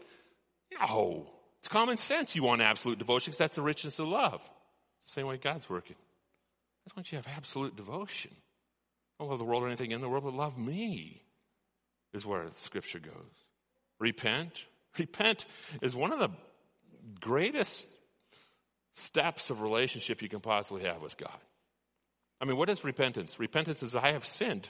No. 0.80 1.28
It's 1.60 1.70
common 1.70 1.98
sense 1.98 2.36
you 2.36 2.44
want 2.44 2.62
absolute 2.62 3.00
devotion 3.00 3.32
because 3.32 3.40
that's 3.40 3.56
the 3.56 3.62
richness 3.62 4.00
of 4.00 4.08
love. 4.08 4.42
It's 5.04 5.14
the 5.14 5.22
same 5.22 5.28
way 5.28 5.38
God's 5.38 5.70
working. 5.70 5.96
That's 6.86 6.96
why 6.96 7.04
you 7.12 7.18
have 7.18 7.28
absolute 7.36 7.76
devotion. 7.76 8.32
Don't 9.20 9.30
love 9.30 9.40
the 9.40 9.46
world 9.46 9.64
or 9.64 9.68
anything 9.68 9.92
in 9.92 10.02
the 10.02 10.08
world, 10.08 10.24
but 10.24 10.34
love 10.34 10.58
me 10.58 11.24
is 12.14 12.26
where 12.26 12.46
the 12.46 12.56
scripture 12.56 13.00
goes. 13.00 13.12
Repent. 14.00 14.66
Repent 14.98 15.46
is 15.82 15.96
one 15.96 16.14
of 16.14 16.20
the 16.20 16.30
greatest 17.20 17.88
steps 18.98 19.50
of 19.50 19.62
relationship 19.62 20.22
you 20.22 20.30
can 20.30 20.40
possibly 20.40 20.84
have 20.84 21.02
with 21.02 21.18
God. 21.18 21.40
I 22.42 22.46
mean, 22.46 22.58
what 22.58 22.70
is 22.70 22.84
repentance? 22.84 23.40
Repentance 23.40 23.84
is 23.84 23.96
I 23.96 24.12
have 24.12 24.26
sinned 24.26 24.70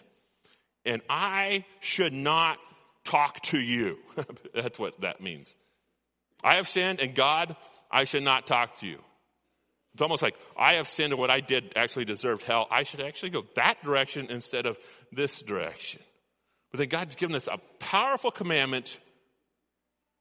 and 0.86 1.02
I 1.10 1.66
should 1.80 2.14
not 2.14 2.58
talk 3.04 3.42
to 3.44 3.60
you. 3.60 3.98
That's 4.54 4.78
what 4.78 5.02
that 5.02 5.22
means. 5.22 5.54
I 6.44 6.56
have 6.56 6.68
sinned 6.68 7.00
and 7.00 7.16
God, 7.16 7.56
I 7.90 8.04
should 8.04 8.24
not 8.24 8.48
talk 8.48 8.80
to 8.80 8.88
you. 8.88 9.00
It's 9.94 10.02
almost 10.02 10.22
like 10.22 10.36
I 10.58 10.76
have 10.76 10.88
sinned 10.88 11.14
and 11.14 11.20
what 11.20 11.32
I 11.32 11.40
did 11.40 11.74
actually 11.76 12.06
deserved 12.06 12.44
hell. 12.44 12.68
I 12.70 12.84
should 12.84 13.02
actually 13.02 13.32
go 13.32 13.46
that 13.56 13.84
direction 13.84 14.28
instead 14.30 14.66
of 14.66 14.78
this 15.12 15.42
direction. 15.42 16.02
But 16.72 16.80
then 16.80 16.90
God's 16.90 17.16
given 17.16 17.36
us 17.36 17.48
a 17.48 17.58
powerful 17.80 18.30
commandment 18.30 19.00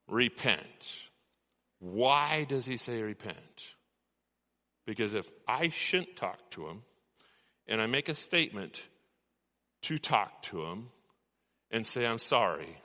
repent. 0.07 1.09
Why 1.79 2.45
does 2.47 2.65
he 2.65 2.77
say 2.77 3.01
repent? 3.01 3.75
Because 4.87 5.13
if 5.13 5.29
I 5.47 5.67
shouldn't 5.67 6.15
talk 6.15 6.39
to 6.51 6.67
him 6.67 6.81
and 7.67 7.81
I 7.81 7.85
make 7.85 8.07
a 8.07 8.15
statement 8.15 8.81
to 9.83 9.99
talk 9.99 10.41
to 10.43 10.63
him 10.63 10.87
and 11.69 11.85
say, 11.85 12.07
I'm 12.07 12.19
sorry, 12.19 12.77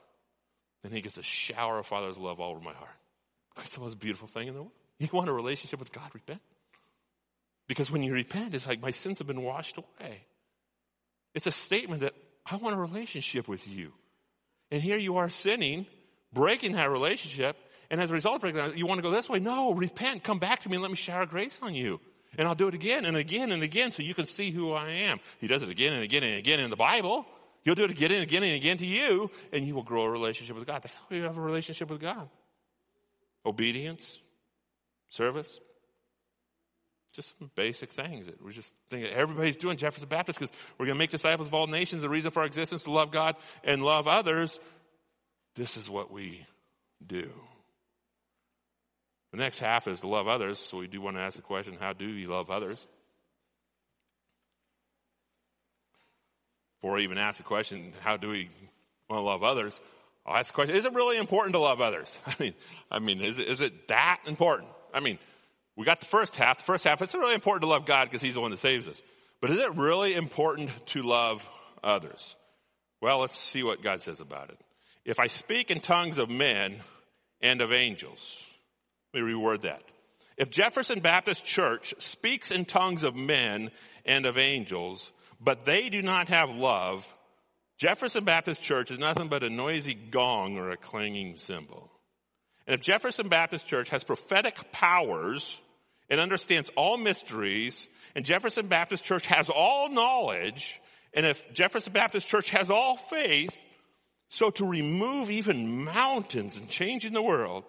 then 0.83 0.91
he 0.91 1.01
gets 1.01 1.17
a 1.17 1.23
shower 1.23 1.79
of 1.79 1.87
Father's 1.87 2.19
love 2.19 2.41
all 2.41 2.51
over 2.51 2.61
my 2.61 2.73
heart. 2.75 2.91
That's 3.57 3.77
the 3.77 3.81
most 3.81 4.01
beautiful 4.01 4.27
thing 4.27 4.49
in 4.49 4.55
the 4.55 4.61
world. 4.63 4.73
You 4.99 5.09
want 5.13 5.29
a 5.29 5.33
relationship 5.33 5.79
with 5.79 5.93
God, 5.93 6.11
repent. 6.13 6.41
Because 7.69 7.89
when 7.89 8.03
you 8.03 8.13
repent, 8.13 8.55
it's 8.55 8.67
like 8.67 8.83
my 8.83 8.91
sins 8.91 9.19
have 9.19 9.29
been 9.29 9.43
washed 9.43 9.79
away. 9.79 10.27
It's 11.35 11.47
a 11.47 11.53
statement 11.53 12.01
that 12.01 12.15
I 12.45 12.57
want 12.57 12.75
a 12.75 12.81
relationship 12.81 13.47
with 13.47 13.69
you. 13.69 13.93
And 14.73 14.83
here 14.83 14.99
you 14.99 15.19
are 15.19 15.29
sinning, 15.29 15.87
breaking 16.33 16.73
that 16.73 16.91
relationship, 16.91 17.57
and 17.93 18.01
as 18.01 18.11
a 18.11 18.15
result 18.15 18.37
of 18.37 18.41
breaking 18.41 18.59
that, 18.59 18.79
you 18.79 18.87
want 18.87 18.99
to 18.99 19.03
go 19.03 19.11
this 19.11 19.29
way. 19.29 19.39
No, 19.39 19.75
repent, 19.75 20.25
come 20.25 20.39
back 20.39 20.61
to 20.61 20.69
me 20.71 20.77
and 20.77 20.83
let 20.83 20.91
me 20.91 20.97
shower 20.97 21.27
grace 21.27 21.61
on 21.61 21.75
you. 21.75 22.01
And 22.39 22.49
I'll 22.49 22.55
do 22.55 22.67
it 22.67 22.73
again 22.73 23.05
and 23.05 23.19
again 23.19 23.53
and 23.53 23.63
again 23.63 23.93
so 23.93 24.03
you 24.03 24.15
can 24.15 24.25
see 24.25 24.51
who 24.51 24.73
I 24.73 24.89
am. 24.89 25.21
He 25.39 25.47
does 25.47 25.63
it 25.63 25.69
again 25.69 25.93
and 25.93 26.03
again 26.03 26.23
and 26.23 26.39
again 26.39 26.59
in 26.59 26.71
the 26.71 26.77
Bible. 26.77 27.27
He'll 27.65 27.75
do 27.75 27.85
it 27.85 27.91
again 27.91 28.11
and 28.11 28.23
again 28.23 28.43
and 28.43 28.55
again 28.55 28.79
to 28.79 28.87
you, 28.87 29.31
and 29.53 29.67
you 29.67 29.75
will 29.75 29.83
grow 29.83 30.05
a 30.05 30.11
relationship 30.11 30.57
with 30.57 30.67
God. 30.67 30.83
That's 30.83 30.95
how 30.95 31.15
you 31.15 31.25
have 31.25 31.37
a 31.37 31.41
relationship 31.43 31.91
with 31.91 32.01
God. 32.01 32.31
Obedience, 33.45 34.23
service, 35.09 35.61
just 37.13 37.39
some 37.39 37.51
basic 37.55 37.91
things 37.91 38.25
that 38.25 38.43
we're 38.43 38.53
just 38.53 38.73
thinking 38.89 39.13
everybody's 39.13 39.59
doing 39.59 39.77
Jefferson 39.77 40.09
Baptist 40.09 40.39
because 40.39 40.57
we're 40.79 40.87
going 40.87 40.97
to 40.97 40.99
make 40.99 41.11
disciples 41.11 41.49
of 41.49 41.53
all 41.53 41.67
nations. 41.67 42.01
The 42.01 42.09
reason 42.09 42.31
for 42.31 42.41
our 42.41 42.47
existence 42.47 42.85
to 42.85 42.91
love 42.91 43.11
God 43.11 43.37
and 43.63 43.83
love 43.83 44.09
others. 44.09 44.59
This 45.57 45.77
is 45.77 45.91
what 45.91 46.11
we 46.11 46.47
do. 47.07 47.31
The 49.33 49.39
next 49.39 49.61
half 49.61 49.89
is 49.89 50.01
to 50.01 50.09
love 50.09 50.29
others, 50.29 50.59
so 50.59 50.79
we 50.79 50.87
do 50.87 51.01
want 51.01 51.17
to 51.17 51.23
ask 51.23 51.37
the 51.37 51.43
question 51.43 51.77
how 51.81 51.95
do 51.95 52.07
you 52.07 52.29
love 52.29 52.51
others? 52.51 52.87
Before 56.81 56.99
I 56.99 57.03
even 57.03 57.17
ask 57.17 57.39
the 57.39 57.45
question, 57.45 57.93
how 58.01 58.17
do 58.17 58.29
we 58.29 58.51
want 59.09 59.21
to 59.21 59.25
love 59.25 59.43
others? 59.43 59.81
I'll 60.27 60.37
ask 60.37 60.49
the 60.49 60.55
question, 60.55 60.75
is 60.77 60.85
it 60.85 60.93
really 60.93 61.17
important 61.17 61.55
to 61.55 61.61
love 61.61 61.81
others? 61.81 62.17
I 62.27 62.35
mean, 62.39 62.55
I 62.91 62.99
mean, 62.99 63.21
is 63.21 63.39
it, 63.39 63.49
is 63.49 63.61
it 63.61 63.89
that 63.89 64.21
important? 64.27 64.69
I 64.93 65.01
mean, 65.01 65.19
we 65.77 65.87
got 65.87 66.01
the 66.01 66.07
first 66.07 66.37
half. 66.37 66.59
The 66.59 66.65
first 66.65 66.85
half, 66.85 67.01
it's 67.01 67.15
really 67.15 67.35
important 67.35 67.63
to 67.63 67.69
love 67.69 67.87
God 67.87 68.05
because 68.05 68.21
He's 68.21 68.35
the 68.35 68.41
one 68.41 68.51
that 68.51 68.59
saves 68.59 68.89
us. 68.89 69.01
But 69.41 69.51
is 69.51 69.61
it 69.61 69.75
really 69.77 70.15
important 70.15 70.71
to 70.89 71.03
love 71.03 71.49
others? 71.83 72.37
Well, 73.01 73.21
let's 73.21 73.37
see 73.37 73.63
what 73.63 73.83
God 73.83 74.03
says 74.03 74.21
about 74.21 74.51
it. 74.51 74.59
If 75.05 75.19
I 75.19 75.27
speak 75.27 75.71
in 75.71 75.81
tongues 75.81 76.19
of 76.19 76.31
men 76.31 76.77
and 77.41 77.61
of 77.61 77.73
angels, 77.73 78.41
let 79.13 79.23
me 79.23 79.33
reword 79.33 79.63
that. 79.63 79.83
If 80.37 80.51
Jefferson 80.51 81.01
Baptist 81.01 81.45
Church 81.45 81.95
speaks 81.99 82.51
in 82.51 82.65
tongues 82.65 83.03
of 83.03 83.15
men 83.15 83.71
and 84.05 84.27
of 84.27 84.39
angels, 84.39 85.13
but 85.41 85.65
they 85.65 85.89
do 85.89 86.03
not 86.03 86.29
have 86.29 86.51
love, 86.51 87.07
Jefferson 87.79 88.25
Baptist 88.25 88.63
Church 88.63 88.91
is 88.91 88.99
nothing 88.99 89.29
but 89.29 89.43
a 89.43 89.51
noisy 89.51 89.95
gong 89.95 90.57
or 90.57 90.71
a 90.71 90.77
clanging 90.77 91.37
cymbal. 91.37 91.91
And 92.67 92.75
if 92.75 92.81
Jefferson 92.81 93.29
Baptist 93.29 93.67
Church 93.67 93.91
has 93.91 94.05
prophetic 94.05 94.73
powers 94.73 95.61
and 96.09 96.21
understands 96.21 96.71
all 96.77 96.97
mysteries, 96.97 97.87
and 98.15 98.25
Jefferson 98.25 98.69
Baptist 98.69 99.05
Church 99.05 99.27
has 99.27 99.51
all 99.51 99.89
knowledge, 99.89 100.81
and 101.13 101.27
if 101.27 101.53
Jefferson 101.53 101.93
Baptist 101.93 102.29
Church 102.29 102.51
has 102.51 102.71
all 102.71 102.97
faith, 102.97 103.57
so 104.29 104.51
to 104.51 104.65
remove 104.65 105.31
even 105.31 105.85
mountains 105.85 106.57
and 106.57 106.69
changing 106.71 107.13
the 107.13 107.23
world, 107.23 107.65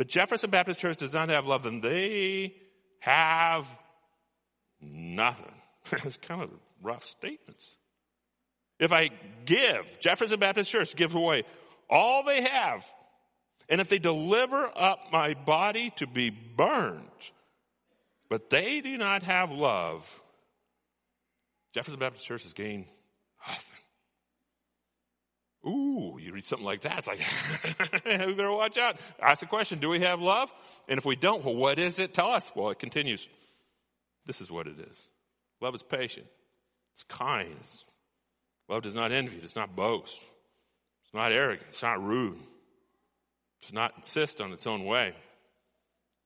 but 0.00 0.08
Jefferson 0.08 0.48
Baptist 0.48 0.80
Church 0.80 0.96
does 0.96 1.12
not 1.12 1.28
have 1.28 1.46
love, 1.46 1.64
then 1.64 1.82
they 1.82 2.54
have 3.00 3.66
nothing. 4.80 5.52
it's 5.92 6.16
kind 6.16 6.40
of 6.40 6.48
rough 6.80 7.04
statements. 7.04 7.74
If 8.78 8.92
I 8.92 9.10
give, 9.44 10.00
Jefferson 10.00 10.40
Baptist 10.40 10.70
Church 10.70 10.96
gives 10.96 11.14
away 11.14 11.42
all 11.90 12.24
they 12.24 12.40
have, 12.40 12.82
and 13.68 13.78
if 13.78 13.90
they 13.90 13.98
deliver 13.98 14.72
up 14.74 15.00
my 15.12 15.34
body 15.34 15.92
to 15.96 16.06
be 16.06 16.30
burned, 16.30 17.04
but 18.30 18.48
they 18.48 18.80
do 18.80 18.96
not 18.96 19.22
have 19.24 19.50
love, 19.50 20.22
Jefferson 21.74 22.00
Baptist 22.00 22.24
Church 22.24 22.44
has 22.44 22.54
gained 22.54 22.86
nothing. 23.46 23.69
Ooh, 25.66 26.18
you 26.18 26.32
read 26.32 26.44
something 26.44 26.64
like 26.64 26.82
that, 26.82 26.98
it's 26.98 27.06
like, 27.06 27.20
we 28.26 28.32
better 28.32 28.50
watch 28.50 28.78
out. 28.78 28.96
Ask 29.20 29.40
the 29.40 29.46
question, 29.46 29.78
do 29.78 29.90
we 29.90 30.00
have 30.00 30.20
love? 30.20 30.52
And 30.88 30.96
if 30.96 31.04
we 31.04 31.16
don't, 31.16 31.44
well, 31.44 31.54
what 31.54 31.78
is 31.78 31.98
it? 31.98 32.14
Tell 32.14 32.30
us. 32.30 32.50
Well, 32.54 32.70
it 32.70 32.78
continues. 32.78 33.28
This 34.24 34.40
is 34.40 34.50
what 34.50 34.66
it 34.66 34.78
is. 34.78 35.08
Love 35.60 35.74
is 35.74 35.82
patient. 35.82 36.26
It's 36.94 37.02
kind. 37.02 37.54
Love 38.68 38.82
does 38.82 38.94
not 38.94 39.12
envy. 39.12 39.36
It 39.36 39.42
does 39.42 39.56
not 39.56 39.76
boast. 39.76 40.16
It's 41.04 41.14
not 41.14 41.30
arrogant. 41.30 41.68
It's 41.68 41.82
not 41.82 42.02
rude. 42.02 42.36
It 42.36 43.66
does 43.66 43.72
not 43.74 43.92
insist 43.98 44.40
on 44.40 44.52
its 44.52 44.66
own 44.66 44.86
way. 44.86 45.14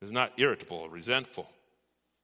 It 0.00 0.04
is 0.04 0.12
not 0.12 0.32
irritable 0.36 0.76
or 0.76 0.90
resentful. 0.90 1.48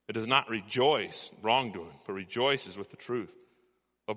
It 0.07 0.13
does 0.13 0.27
not 0.27 0.49
rejoice 0.49 1.29
wrongdoing, 1.41 1.99
but 2.05 2.13
rejoices 2.13 2.77
with 2.77 2.89
the 2.89 2.97
truth 2.97 3.33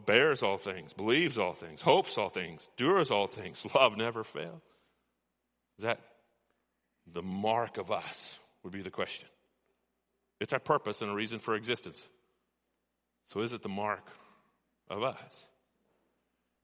bears 0.07 0.43
all 0.43 0.59
things, 0.59 0.93
believes 0.93 1.39
all 1.39 1.53
things, 1.53 1.81
hopes 1.81 2.19
all 2.19 2.29
things, 2.29 2.69
endures 2.79 3.11
all 3.11 3.27
things. 3.27 3.65
Love 3.75 3.97
never 3.97 4.25
fails. 4.25 4.63
Is 5.79 5.85
that 5.85 6.01
the 7.13 7.23
mark 7.23 7.79
of 7.79 7.91
us? 7.91 8.39
Would 8.63 8.73
be 8.73 8.81
the 8.81 8.91
question. 8.91 9.29
It's 10.41 10.55
our 10.55 10.59
purpose 10.59 11.03
and 11.03 11.11
a 11.11 11.15
reason 11.15 11.39
for 11.39 11.55
existence. 11.55 12.03
So 13.29 13.41
is 13.41 13.53
it 13.53 13.63
the 13.63 13.69
mark 13.69 14.07
of 14.89 15.03
us? 15.03 15.47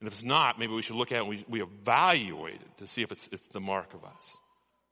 And 0.01 0.07
if 0.07 0.15
it's 0.15 0.25
not, 0.25 0.59
maybe 0.59 0.73
we 0.73 0.81
should 0.81 0.97
look 0.97 1.13
at 1.13 1.17
it 1.17 1.21
and 1.21 1.29
we, 1.29 1.45
we 1.47 1.63
evaluate 1.63 2.55
it 2.55 2.79
to 2.79 2.87
see 2.87 3.03
if 3.03 3.13
it's, 3.13 3.29
it's 3.31 3.49
the 3.49 3.61
mark 3.61 3.93
of 3.93 4.03
us. 4.03 4.39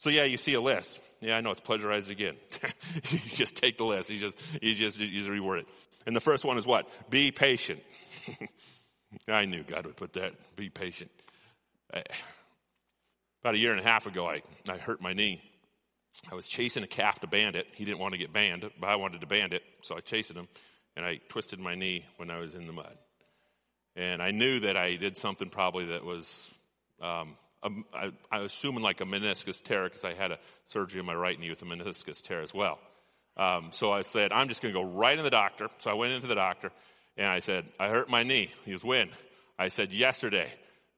So 0.00 0.10
yeah, 0.10 0.24
you 0.24 0.36
see 0.36 0.54
a 0.54 0.60
list. 0.60 0.90
Yeah, 1.20 1.36
I 1.36 1.40
know 1.40 1.50
it's 1.50 1.60
plagiarized 1.60 2.10
again. 2.10 2.36
you 2.94 3.18
just 3.18 3.56
take 3.56 3.78
the 3.78 3.84
list. 3.84 4.10
You 4.10 4.18
just, 4.18 4.38
you 4.60 4.74
just, 4.74 5.00
you 5.00 5.08
just 5.08 5.30
reword 5.30 5.60
it. 5.60 5.66
And 6.06 6.14
the 6.14 6.20
first 6.20 6.44
one 6.44 6.58
is 6.58 6.66
what? 6.66 6.88
Be 7.10 7.30
patient. 7.30 7.80
I 9.28 9.44
knew 9.44 9.62
God 9.62 9.86
would 9.86 9.96
put 9.96 10.14
that. 10.14 10.34
Be 10.56 10.68
patient. 10.68 11.10
I, 11.92 12.02
about 13.42 13.54
a 13.54 13.58
year 13.58 13.70
and 13.70 13.80
a 13.80 13.84
half 13.84 14.06
ago, 14.06 14.28
I, 14.28 14.42
I 14.68 14.76
hurt 14.76 15.00
my 15.00 15.12
knee. 15.12 15.40
I 16.30 16.34
was 16.34 16.48
chasing 16.48 16.82
a 16.82 16.86
calf 16.86 17.20
to 17.20 17.26
band 17.26 17.56
it. 17.56 17.66
He 17.74 17.84
didn't 17.84 18.00
want 18.00 18.12
to 18.12 18.18
get 18.18 18.32
banned, 18.32 18.68
but 18.80 18.88
I 18.88 18.96
wanted 18.96 19.20
to 19.20 19.26
band 19.26 19.52
it, 19.52 19.62
so 19.82 19.96
I 19.96 20.00
chased 20.00 20.30
him, 20.30 20.48
and 20.96 21.06
I 21.06 21.20
twisted 21.28 21.60
my 21.60 21.74
knee 21.74 22.04
when 22.16 22.30
I 22.30 22.38
was 22.38 22.54
in 22.54 22.66
the 22.66 22.72
mud. 22.72 22.96
And 23.94 24.22
I 24.22 24.30
knew 24.30 24.60
that 24.60 24.76
I 24.76 24.96
did 24.96 25.16
something 25.16 25.48
probably 25.48 25.86
that 25.86 26.04
was, 26.04 26.50
um, 27.00 27.36
I, 27.62 28.12
I, 28.30 28.40
was 28.40 28.52
assuming 28.52 28.82
like 28.82 29.00
a 29.00 29.04
meniscus 29.04 29.62
tear 29.62 29.84
because 29.84 30.04
I 30.04 30.14
had 30.14 30.32
a 30.32 30.38
surgery 30.66 31.00
on 31.00 31.06
my 31.06 31.14
right 31.14 31.38
knee 31.38 31.50
with 31.50 31.62
a 31.62 31.64
meniscus 31.64 32.22
tear 32.22 32.42
as 32.42 32.54
well. 32.54 32.78
Um, 33.36 33.70
so 33.72 33.92
I 33.92 34.02
said, 34.02 34.32
I'm 34.32 34.48
just 34.48 34.62
going 34.62 34.74
to 34.74 34.80
go 34.80 34.86
right 34.86 35.16
in 35.16 35.24
the 35.24 35.30
doctor. 35.30 35.68
So 35.78 35.90
I 35.90 35.94
went 35.94 36.12
into 36.12 36.26
the 36.26 36.34
doctor 36.34 36.70
and 37.18 37.26
I 37.26 37.40
said, 37.40 37.66
I 37.78 37.88
hurt 37.88 38.08
my 38.08 38.22
knee. 38.22 38.50
He 38.64 38.72
was 38.72 38.84
when? 38.84 39.10
I 39.58 39.68
said, 39.68 39.92
yesterday. 39.92 40.48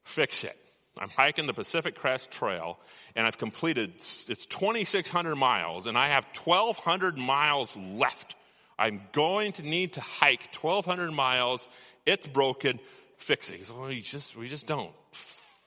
Fix 0.04 0.44
it. 0.44 0.56
I'm 0.98 1.09
hiking 1.09 1.46
the 1.46 1.54
Pacific 1.54 1.94
Crest 1.94 2.30
Trail 2.30 2.78
and 3.16 3.26
I've 3.26 3.38
completed, 3.38 3.92
it's 3.96 4.46
2,600 4.46 5.35
miles 5.35 5.87
and 5.87 5.96
I 5.96 6.09
have 6.09 6.26
1,200 6.44 7.16
miles 7.16 7.76
left. 7.76 8.35
I'm 8.78 9.00
going 9.12 9.52
to 9.52 9.62
need 9.62 9.94
to 9.94 10.00
hike 10.00 10.54
1,200 10.54 11.12
miles. 11.12 11.68
It's 12.06 12.26
broken. 12.26 12.80
Fix 13.16 13.50
it. 13.50 13.61
He 13.61 13.72
well, 13.72 13.88
we 13.88 14.00
just, 14.00 14.37
we 14.37 14.48
just 14.48 14.66
don't 14.66 14.92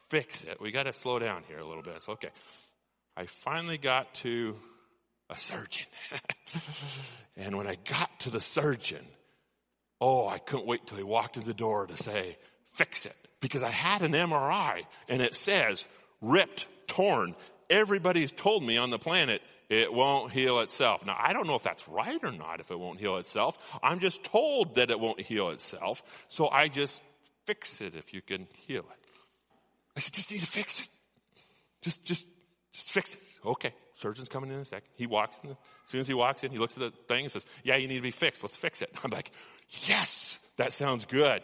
fix 0.09 0.43
it. 0.43 0.59
We 0.61 0.71
got 0.71 0.83
to 0.83 0.93
slow 0.93 1.19
down 1.19 1.43
here 1.47 1.59
a 1.59 1.65
little 1.65 1.83
bit. 1.83 1.93
It's 1.95 2.09
okay. 2.09 2.29
I 3.15 3.25
finally 3.25 3.77
got 3.77 4.13
to 4.15 4.55
a 5.29 5.37
surgeon. 5.37 5.87
and 7.37 7.57
when 7.57 7.67
I 7.67 7.77
got 7.87 8.19
to 8.21 8.29
the 8.29 8.41
surgeon, 8.41 9.05
oh, 10.03 10.27
I 10.27 10.37
couldn't 10.37 10.67
wait 10.67 10.85
till 10.85 10.97
he 10.97 11.03
walked 11.03 11.37
in 11.37 11.43
the 11.43 11.53
door 11.53 11.87
to 11.87 11.95
say, 11.95 12.37
fix 12.73 13.05
it. 13.05 13.15
Because 13.39 13.63
I 13.63 13.69
had 13.69 14.01
an 14.01 14.11
MRI 14.11 14.83
and 15.07 15.21
it 15.21 15.33
says 15.33 15.87
ripped, 16.21 16.67
torn. 16.87 17.35
Everybody's 17.69 18.31
told 18.33 18.63
me 18.63 18.77
on 18.77 18.89
the 18.89 18.99
planet 18.99 19.41
it 19.69 19.93
won't 19.93 20.33
heal 20.33 20.59
itself. 20.59 21.05
Now, 21.05 21.15
I 21.17 21.31
don't 21.31 21.47
know 21.47 21.55
if 21.55 21.63
that's 21.63 21.87
right 21.87 22.21
or 22.21 22.33
not, 22.33 22.59
if 22.59 22.69
it 22.69 22.77
won't 22.77 22.99
heal 22.99 23.17
itself. 23.17 23.57
I'm 23.81 23.99
just 23.99 24.25
told 24.25 24.75
that 24.75 24.91
it 24.91 24.99
won't 24.99 25.21
heal 25.21 25.49
itself. 25.49 26.03
So 26.27 26.49
I 26.49 26.67
just 26.67 27.01
fix 27.45 27.79
it 27.79 27.95
if 27.95 28.13
you 28.13 28.21
can 28.21 28.47
heal 28.67 28.81
it. 28.81 29.09
I 29.95 30.01
said, 30.01 30.13
just 30.13 30.31
need 30.31 30.41
to 30.41 30.47
fix 30.47 30.81
it. 30.81 30.89
Just, 31.81 32.03
just, 32.03 32.25
just 32.73 32.91
fix 32.91 33.15
it. 33.15 33.21
Okay. 33.45 33.73
Surgeon's 33.93 34.29
coming 34.29 34.49
in 34.49 34.57
a 34.57 34.65
second. 34.65 34.89
He 34.95 35.07
walks 35.07 35.39
in. 35.43 35.51
as 35.51 35.57
soon 35.85 36.01
as 36.01 36.07
he 36.07 36.13
walks 36.13 36.43
in, 36.43 36.51
he 36.51 36.57
looks 36.57 36.75
at 36.75 36.79
the 36.79 36.91
thing 37.07 37.25
and 37.25 37.31
says, 37.31 37.45
yeah, 37.63 37.75
you 37.75 37.87
need 37.87 37.97
to 37.97 38.01
be 38.01 38.11
fixed. 38.11 38.43
Let's 38.43 38.55
fix 38.55 38.81
it. 38.81 38.91
I'm 39.03 39.11
like, 39.11 39.31
yes, 39.87 40.39
that 40.57 40.73
sounds 40.73 41.05
good. 41.05 41.41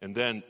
And 0.00 0.14
then 0.14 0.42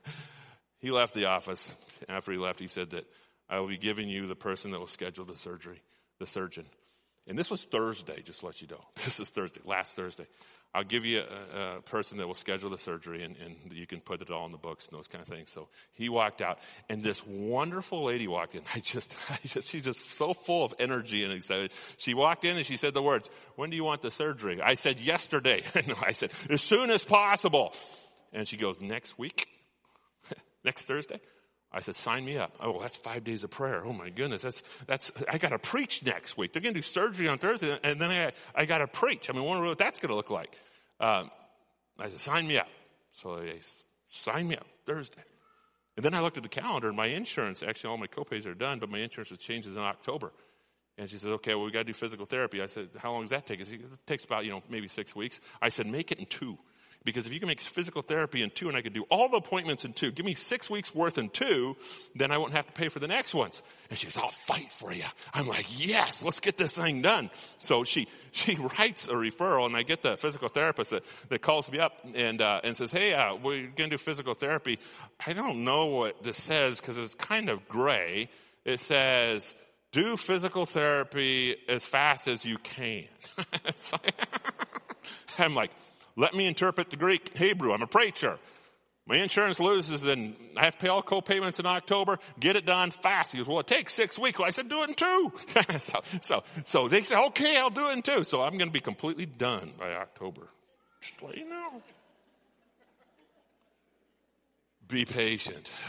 he 0.78 0.90
left 0.90 1.14
the 1.14 1.26
office. 1.26 1.74
After 2.08 2.32
he 2.32 2.38
left, 2.38 2.60
he 2.60 2.68
said 2.68 2.90
that 2.90 3.04
I 3.48 3.58
will 3.58 3.68
be 3.68 3.78
giving 3.78 4.08
you 4.08 4.26
the 4.26 4.36
person 4.36 4.70
that 4.70 4.78
will 4.78 4.86
schedule 4.86 5.24
the 5.24 5.36
surgery, 5.36 5.82
the 6.18 6.26
surgeon. 6.26 6.66
And 7.26 7.36
this 7.36 7.50
was 7.50 7.64
Thursday, 7.64 8.22
just 8.22 8.40
to 8.40 8.46
let 8.46 8.62
you 8.62 8.68
know. 8.68 8.84
This 9.04 9.20
is 9.20 9.28
Thursday, 9.28 9.60
last 9.64 9.96
Thursday. 9.96 10.26
I'll 10.72 10.84
give 10.84 11.04
you 11.04 11.20
a, 11.20 11.78
a, 11.78 11.82
person 11.82 12.18
that 12.18 12.28
will 12.28 12.34
schedule 12.34 12.70
the 12.70 12.78
surgery 12.78 13.24
and, 13.24 13.34
and 13.44 13.72
you 13.72 13.88
can 13.88 14.00
put 14.00 14.22
it 14.22 14.30
all 14.30 14.46
in 14.46 14.52
the 14.52 14.58
books 14.58 14.86
and 14.86 14.96
those 14.96 15.08
kind 15.08 15.20
of 15.20 15.26
things. 15.26 15.50
So 15.50 15.68
he 15.94 16.08
walked 16.08 16.40
out 16.40 16.60
and 16.88 17.02
this 17.02 17.26
wonderful 17.26 18.04
lady 18.04 18.28
walked 18.28 18.54
in. 18.54 18.62
I 18.74 18.78
just, 18.78 19.14
I 19.28 19.38
just, 19.44 19.68
she's 19.68 19.84
just 19.84 20.12
so 20.12 20.32
full 20.32 20.64
of 20.64 20.74
energy 20.78 21.24
and 21.24 21.32
excited. 21.32 21.72
She 21.96 22.14
walked 22.14 22.44
in 22.44 22.56
and 22.56 22.64
she 22.64 22.76
said 22.76 22.94
the 22.94 23.02
words, 23.02 23.28
when 23.56 23.70
do 23.70 23.76
you 23.76 23.82
want 23.82 24.00
the 24.02 24.12
surgery? 24.12 24.60
I 24.62 24.74
said, 24.74 25.00
yesterday. 25.00 25.64
no, 25.88 25.96
I 26.00 26.12
said, 26.12 26.30
as 26.48 26.62
soon 26.62 26.90
as 26.90 27.02
possible. 27.02 27.74
And 28.32 28.46
she 28.46 28.56
goes, 28.56 28.80
next 28.80 29.18
week? 29.18 29.48
next 30.64 30.84
Thursday? 30.84 31.20
I 31.72 31.80
said, 31.80 31.94
sign 31.94 32.24
me 32.24 32.36
up. 32.36 32.56
Oh, 32.60 32.80
that's 32.80 32.96
five 32.96 33.22
days 33.22 33.44
of 33.44 33.50
prayer. 33.50 33.84
Oh 33.84 33.92
my 33.92 34.10
goodness. 34.10 34.42
That's, 34.42 34.62
that's, 34.86 35.12
I 35.30 35.38
got 35.38 35.50
to 35.50 35.58
preach 35.58 36.04
next 36.04 36.36
week. 36.36 36.52
They're 36.52 36.62
to 36.62 36.72
do 36.72 36.82
surgery 36.82 37.28
on 37.28 37.38
Thursday 37.38 37.78
and 37.84 38.00
then 38.00 38.10
I, 38.10 38.32
I 38.54 38.64
got 38.64 38.78
to 38.78 38.88
preach. 38.88 39.30
I 39.30 39.32
mean, 39.32 39.44
wonder 39.44 39.66
what 39.66 39.78
that's 39.78 40.00
to 40.00 40.14
look 40.14 40.30
like. 40.30 40.52
Um, 40.98 41.30
I 41.98 42.08
said, 42.08 42.20
sign 42.20 42.48
me 42.48 42.58
up. 42.58 42.68
So 43.12 43.36
they 43.36 43.60
signed 44.08 44.48
me 44.48 44.56
up 44.56 44.66
Thursday. 44.86 45.22
And 45.96 46.04
then 46.04 46.14
I 46.14 46.20
looked 46.20 46.36
at 46.36 46.42
the 46.42 46.48
calendar 46.48 46.88
and 46.88 46.96
my 46.96 47.06
insurance, 47.06 47.62
actually 47.62 47.90
all 47.90 47.98
my 47.98 48.06
copays 48.06 48.46
are 48.46 48.54
done, 48.54 48.78
but 48.78 48.88
my 48.88 48.98
insurance 48.98 49.30
changes 49.38 49.76
in 49.76 49.82
October. 49.82 50.32
And 50.98 51.08
she 51.08 51.16
said, 51.16 51.30
okay, 51.32 51.54
well, 51.54 51.64
we 51.64 51.70
got 51.70 51.80
to 51.80 51.84
do 51.84 51.92
physical 51.92 52.26
therapy. 52.26 52.60
I 52.60 52.66
said, 52.66 52.88
how 52.98 53.12
long 53.12 53.22
does 53.22 53.30
that 53.30 53.46
take? 53.46 53.64
Said, 53.64 53.80
it 53.80 54.06
takes 54.06 54.24
about, 54.24 54.44
you 54.44 54.50
know, 54.50 54.62
maybe 54.68 54.88
six 54.88 55.14
weeks. 55.14 55.40
I 55.62 55.68
said, 55.68 55.86
make 55.86 56.10
it 56.10 56.18
in 56.18 56.26
two. 56.26 56.58
Because 57.02 57.26
if 57.26 57.32
you 57.32 57.40
can 57.40 57.48
make 57.48 57.60
physical 57.60 58.02
therapy 58.02 58.42
in 58.42 58.50
two 58.50 58.68
and 58.68 58.76
I 58.76 58.82
could 58.82 58.92
do 58.92 59.04
all 59.10 59.30
the 59.30 59.38
appointments 59.38 59.86
in 59.86 59.94
two, 59.94 60.10
give 60.10 60.26
me 60.26 60.34
six 60.34 60.68
weeks 60.68 60.94
worth 60.94 61.16
in 61.16 61.30
two, 61.30 61.76
then 62.14 62.30
I 62.30 62.36
won't 62.36 62.52
have 62.52 62.66
to 62.66 62.72
pay 62.72 62.88
for 62.90 62.98
the 62.98 63.08
next 63.08 63.32
ones. 63.32 63.62
And 63.88 63.98
she 63.98 64.06
goes, 64.06 64.18
I'll 64.18 64.28
fight 64.28 64.70
for 64.70 64.92
you. 64.92 65.04
I'm 65.32 65.48
like, 65.48 65.66
yes, 65.78 66.22
let's 66.22 66.40
get 66.40 66.58
this 66.58 66.76
thing 66.76 67.00
done. 67.00 67.30
So 67.60 67.84
she, 67.84 68.06
she 68.32 68.56
writes 68.56 69.08
a 69.08 69.12
referral 69.12 69.64
and 69.64 69.74
I 69.76 69.82
get 69.82 70.02
the 70.02 70.18
physical 70.18 70.48
therapist 70.48 70.90
that, 70.90 71.04
that 71.30 71.40
calls 71.40 71.70
me 71.72 71.78
up 71.78 71.92
and, 72.14 72.42
uh, 72.42 72.60
and 72.64 72.76
says, 72.76 72.92
hey, 72.92 73.14
uh, 73.14 73.34
we're 73.34 73.62
going 73.62 73.88
to 73.88 73.96
do 73.96 73.98
physical 73.98 74.34
therapy. 74.34 74.78
I 75.26 75.32
don't 75.32 75.64
know 75.64 75.86
what 75.86 76.22
this 76.22 76.36
says 76.36 76.80
because 76.80 76.98
it's 76.98 77.14
kind 77.14 77.48
of 77.48 77.66
gray. 77.66 78.28
It 78.66 78.78
says, 78.78 79.54
do 79.92 80.18
physical 80.18 80.66
therapy 80.66 81.56
as 81.66 81.82
fast 81.82 82.28
as 82.28 82.44
you 82.44 82.58
can. 82.58 83.06
I'm 85.38 85.54
like, 85.54 85.70
let 86.20 86.34
me 86.34 86.46
interpret 86.46 86.90
the 86.90 86.96
Greek 86.96 87.36
Hebrew. 87.38 87.72
I'm 87.72 87.80
a 87.80 87.86
preacher. 87.86 88.38
My 89.06 89.16
insurance 89.16 89.58
loses 89.58 90.02
and 90.04 90.36
I 90.54 90.66
have 90.66 90.74
to 90.74 90.82
pay 90.82 90.88
all 90.88 91.00
co-payments 91.00 91.58
in 91.58 91.64
October. 91.64 92.18
Get 92.38 92.56
it 92.56 92.66
done 92.66 92.90
fast. 92.90 93.32
He 93.32 93.38
goes, 93.38 93.46
well, 93.48 93.60
it 93.60 93.66
takes 93.66 93.94
six 93.94 94.18
weeks. 94.18 94.38
Well, 94.38 94.46
I 94.46 94.50
said, 94.50 94.68
do 94.68 94.82
it 94.82 94.90
in 94.90 94.94
two. 94.94 95.32
so, 95.78 96.00
so, 96.20 96.44
so 96.64 96.88
they 96.88 97.02
said, 97.02 97.24
okay, 97.28 97.56
I'll 97.56 97.70
do 97.70 97.88
it 97.88 97.92
in 97.94 98.02
two. 98.02 98.22
So 98.24 98.42
I'm 98.42 98.58
going 98.58 98.68
to 98.68 98.72
be 98.72 98.80
completely 98.80 99.24
done 99.24 99.72
by 99.78 99.94
October. 99.94 100.42
Just 101.00 101.22
let 101.22 101.38
you 101.38 101.48
know. 101.48 101.82
Be 104.88 105.06
patient. 105.06 105.72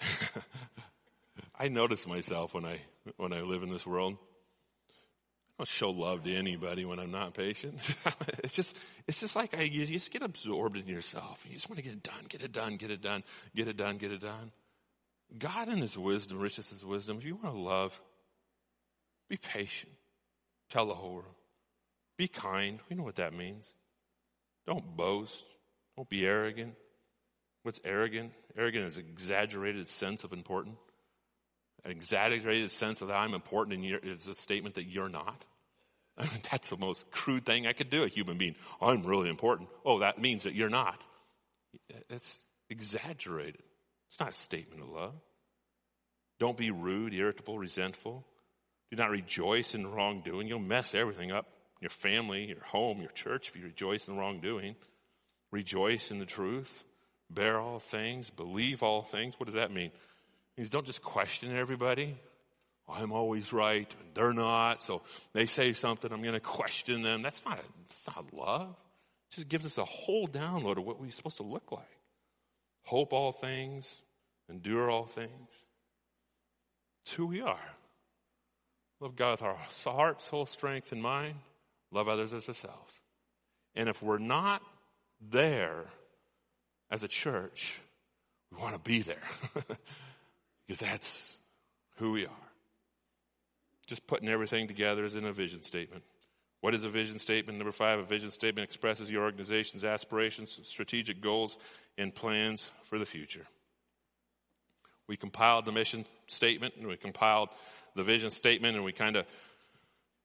I 1.58 1.68
notice 1.68 2.06
myself 2.06 2.52
when 2.52 2.66
I, 2.66 2.82
when 3.16 3.32
I 3.32 3.40
live 3.40 3.62
in 3.62 3.70
this 3.70 3.86
world 3.86 4.18
don't 5.62 5.68
show 5.68 5.90
love 5.90 6.24
to 6.24 6.34
anybody 6.34 6.84
when 6.84 6.98
I'm 6.98 7.12
not 7.12 7.34
patient. 7.34 7.78
it's 8.42 8.52
just, 8.54 8.76
it's 9.06 9.20
just 9.20 9.36
like 9.36 9.56
I, 9.56 9.62
you 9.62 9.86
just 9.86 10.10
get 10.10 10.20
absorbed 10.20 10.76
in 10.76 10.88
yourself. 10.88 11.44
You 11.46 11.54
just 11.54 11.70
want 11.70 11.76
to 11.76 11.84
get 11.84 11.92
it 11.92 12.02
done, 12.02 12.24
get 12.28 12.42
it 12.42 12.50
done, 12.50 12.74
get 12.74 12.90
it 12.90 13.00
done, 13.00 13.22
get 13.54 13.68
it 13.68 13.76
done, 13.76 13.96
get 13.96 14.10
it 14.10 14.20
done. 14.20 14.50
God 15.38 15.68
in 15.68 15.76
His 15.76 15.96
wisdom, 15.96 16.40
riches 16.40 16.70
His 16.70 16.84
wisdom, 16.84 17.18
if 17.18 17.24
you 17.24 17.36
want 17.36 17.54
to 17.54 17.60
love, 17.60 18.00
be 19.28 19.36
patient. 19.36 19.92
Tell 20.68 20.84
the 20.84 20.94
whole 20.94 21.12
world. 21.12 21.36
Be 22.18 22.26
kind. 22.26 22.80
We 22.90 22.96
know 22.96 23.04
what 23.04 23.16
that 23.16 23.32
means. 23.32 23.72
Don't 24.66 24.96
boast. 24.96 25.46
Don't 25.96 26.08
be 26.08 26.26
arrogant. 26.26 26.74
What's 27.62 27.80
arrogant? 27.84 28.32
Arrogant 28.58 28.86
is 28.86 28.98
exaggerated 28.98 29.86
sense 29.86 30.24
of 30.24 30.32
importance. 30.32 30.80
an 31.84 31.92
exaggerated 31.92 32.72
sense 32.72 33.00
of 33.00 33.12
I'm 33.12 33.32
important 33.32 33.78
and 33.78 34.00
it's 34.02 34.26
a 34.26 34.34
statement 34.34 34.74
that 34.74 34.86
you're 34.86 35.08
not. 35.08 35.44
I 36.18 36.22
mean, 36.30 36.40
that's 36.50 36.70
the 36.70 36.76
most 36.76 37.10
crude 37.10 37.46
thing 37.46 37.66
I 37.66 37.72
could 37.72 37.90
do, 37.90 38.04
a 38.04 38.08
human 38.08 38.38
being. 38.38 38.56
I'm 38.80 39.04
really 39.04 39.30
important. 39.30 39.68
Oh, 39.84 40.00
that 40.00 40.18
means 40.18 40.44
that 40.44 40.54
you're 40.54 40.68
not. 40.68 41.00
It's 42.10 42.38
exaggerated. 42.68 43.62
It's 44.08 44.20
not 44.20 44.30
a 44.30 44.34
statement 44.34 44.82
of 44.82 44.88
love. 44.90 45.14
Don't 46.38 46.56
be 46.56 46.70
rude, 46.70 47.14
irritable, 47.14 47.58
resentful. 47.58 48.26
Do 48.90 48.96
not 48.96 49.10
rejoice 49.10 49.74
in 49.74 49.86
wrongdoing. 49.86 50.48
You'll 50.48 50.58
mess 50.58 50.94
everything 50.94 51.32
up. 51.32 51.46
Your 51.80 51.90
family, 51.90 52.44
your 52.44 52.62
home, 52.62 53.00
your 53.00 53.10
church, 53.10 53.48
if 53.48 53.56
you 53.56 53.64
rejoice 53.64 54.06
in 54.06 54.16
wrongdoing. 54.16 54.76
Rejoice 55.50 56.10
in 56.10 56.18
the 56.18 56.26
truth. 56.26 56.84
Bear 57.30 57.58
all 57.58 57.78
things. 57.78 58.28
Believe 58.30 58.82
all 58.82 59.02
things. 59.02 59.34
What 59.38 59.46
does 59.46 59.54
that 59.54 59.72
mean? 59.72 59.90
means 60.56 60.68
don't 60.68 60.86
just 60.86 61.02
question 61.02 61.56
everybody. 61.56 62.16
I'm 62.88 63.12
always 63.12 63.52
right, 63.52 63.92
they're 64.14 64.32
not. 64.32 64.82
So 64.82 65.02
they 65.32 65.46
say 65.46 65.72
something, 65.72 66.12
I'm 66.12 66.22
going 66.22 66.34
to 66.34 66.40
question 66.40 67.02
them. 67.02 67.22
That's 67.22 67.44
not, 67.44 67.58
a, 67.58 67.62
that's 67.88 68.06
not 68.08 68.32
love. 68.32 68.70
It 69.30 69.36
just 69.36 69.48
gives 69.48 69.64
us 69.64 69.78
a 69.78 69.84
whole 69.84 70.28
download 70.28 70.78
of 70.78 70.84
what 70.84 71.00
we're 71.00 71.10
supposed 71.10 71.38
to 71.38 71.42
look 71.42 71.72
like. 71.72 71.84
Hope 72.84 73.12
all 73.12 73.32
things, 73.32 73.96
endure 74.48 74.90
all 74.90 75.06
things. 75.06 75.48
It's 77.04 77.14
who 77.14 77.26
we 77.26 77.40
are. 77.40 77.58
Love 79.00 79.16
God 79.16 79.32
with 79.32 79.42
our 79.42 79.58
heart, 79.84 80.22
soul, 80.22 80.46
strength, 80.46 80.92
and 80.92 81.02
mind. 81.02 81.34
Love 81.90 82.08
others 82.08 82.32
as 82.32 82.48
ourselves. 82.48 83.00
And 83.74 83.88
if 83.88 84.02
we're 84.02 84.18
not 84.18 84.62
there 85.20 85.84
as 86.90 87.02
a 87.02 87.08
church, 87.08 87.80
we 88.50 88.62
want 88.62 88.74
to 88.74 88.80
be 88.80 89.02
there. 89.02 89.16
because 90.66 90.80
that's 90.80 91.36
who 91.96 92.12
we 92.12 92.26
are. 92.26 92.51
Just 93.86 94.06
putting 94.06 94.28
everything 94.28 94.68
together 94.68 95.04
is 95.04 95.14
in 95.14 95.24
a 95.24 95.32
vision 95.32 95.62
statement. 95.62 96.04
What 96.60 96.74
is 96.74 96.84
a 96.84 96.88
vision 96.88 97.18
statement? 97.18 97.58
Number 97.58 97.72
five, 97.72 97.98
a 97.98 98.04
vision 98.04 98.30
statement 98.30 98.64
expresses 98.64 99.10
your 99.10 99.24
organization's 99.24 99.84
aspirations, 99.84 100.60
strategic 100.62 101.20
goals, 101.20 101.58
and 101.98 102.14
plans 102.14 102.70
for 102.84 102.98
the 102.98 103.06
future. 103.06 103.46
We 105.08 105.16
compiled 105.16 105.64
the 105.64 105.72
mission 105.72 106.06
statement 106.28 106.74
and 106.78 106.86
we 106.86 106.96
compiled 106.96 107.48
the 107.96 108.04
vision 108.04 108.30
statement 108.30 108.76
and 108.76 108.84
we 108.84 108.92
kind 108.92 109.16
of 109.16 109.26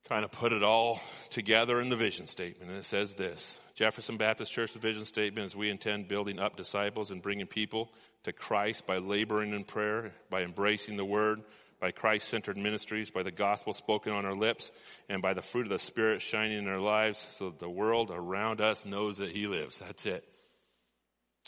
kind 0.07 0.23
of 0.23 0.31
put 0.31 0.53
it 0.53 0.63
all 0.63 1.01
together 1.29 1.81
in 1.81 1.89
the 1.89 1.95
vision 1.95 2.27
statement. 2.27 2.69
And 2.69 2.79
it 2.79 2.85
says 2.85 3.15
this 3.15 3.59
Jefferson 3.75 4.17
Baptist 4.17 4.51
Church, 4.51 4.71
vision 4.73 5.05
statement 5.05 5.47
is 5.47 5.55
we 5.55 5.69
intend 5.69 6.07
building 6.07 6.39
up 6.39 6.55
disciples 6.55 7.11
and 7.11 7.21
bringing 7.21 7.47
people 7.47 7.91
to 8.23 8.31
Christ 8.31 8.85
by 8.85 8.97
laboring 8.97 9.53
in 9.53 9.63
prayer, 9.63 10.13
by 10.29 10.43
embracing 10.43 10.97
the 10.97 11.05
word, 11.05 11.41
by 11.79 11.91
Christ 11.91 12.27
centered 12.27 12.57
ministries, 12.57 13.09
by 13.09 13.23
the 13.23 13.31
gospel 13.31 13.73
spoken 13.73 14.13
on 14.13 14.25
our 14.25 14.35
lips, 14.35 14.71
and 15.09 15.21
by 15.21 15.33
the 15.33 15.41
fruit 15.41 15.67
of 15.67 15.69
the 15.69 15.79
Spirit 15.79 16.21
shining 16.21 16.57
in 16.57 16.67
our 16.67 16.79
lives 16.79 17.25
so 17.37 17.49
that 17.49 17.59
the 17.59 17.69
world 17.69 18.11
around 18.13 18.61
us 18.61 18.85
knows 18.85 19.17
that 19.17 19.31
He 19.31 19.47
lives. 19.47 19.79
That's 19.79 20.05
it. 20.05 20.27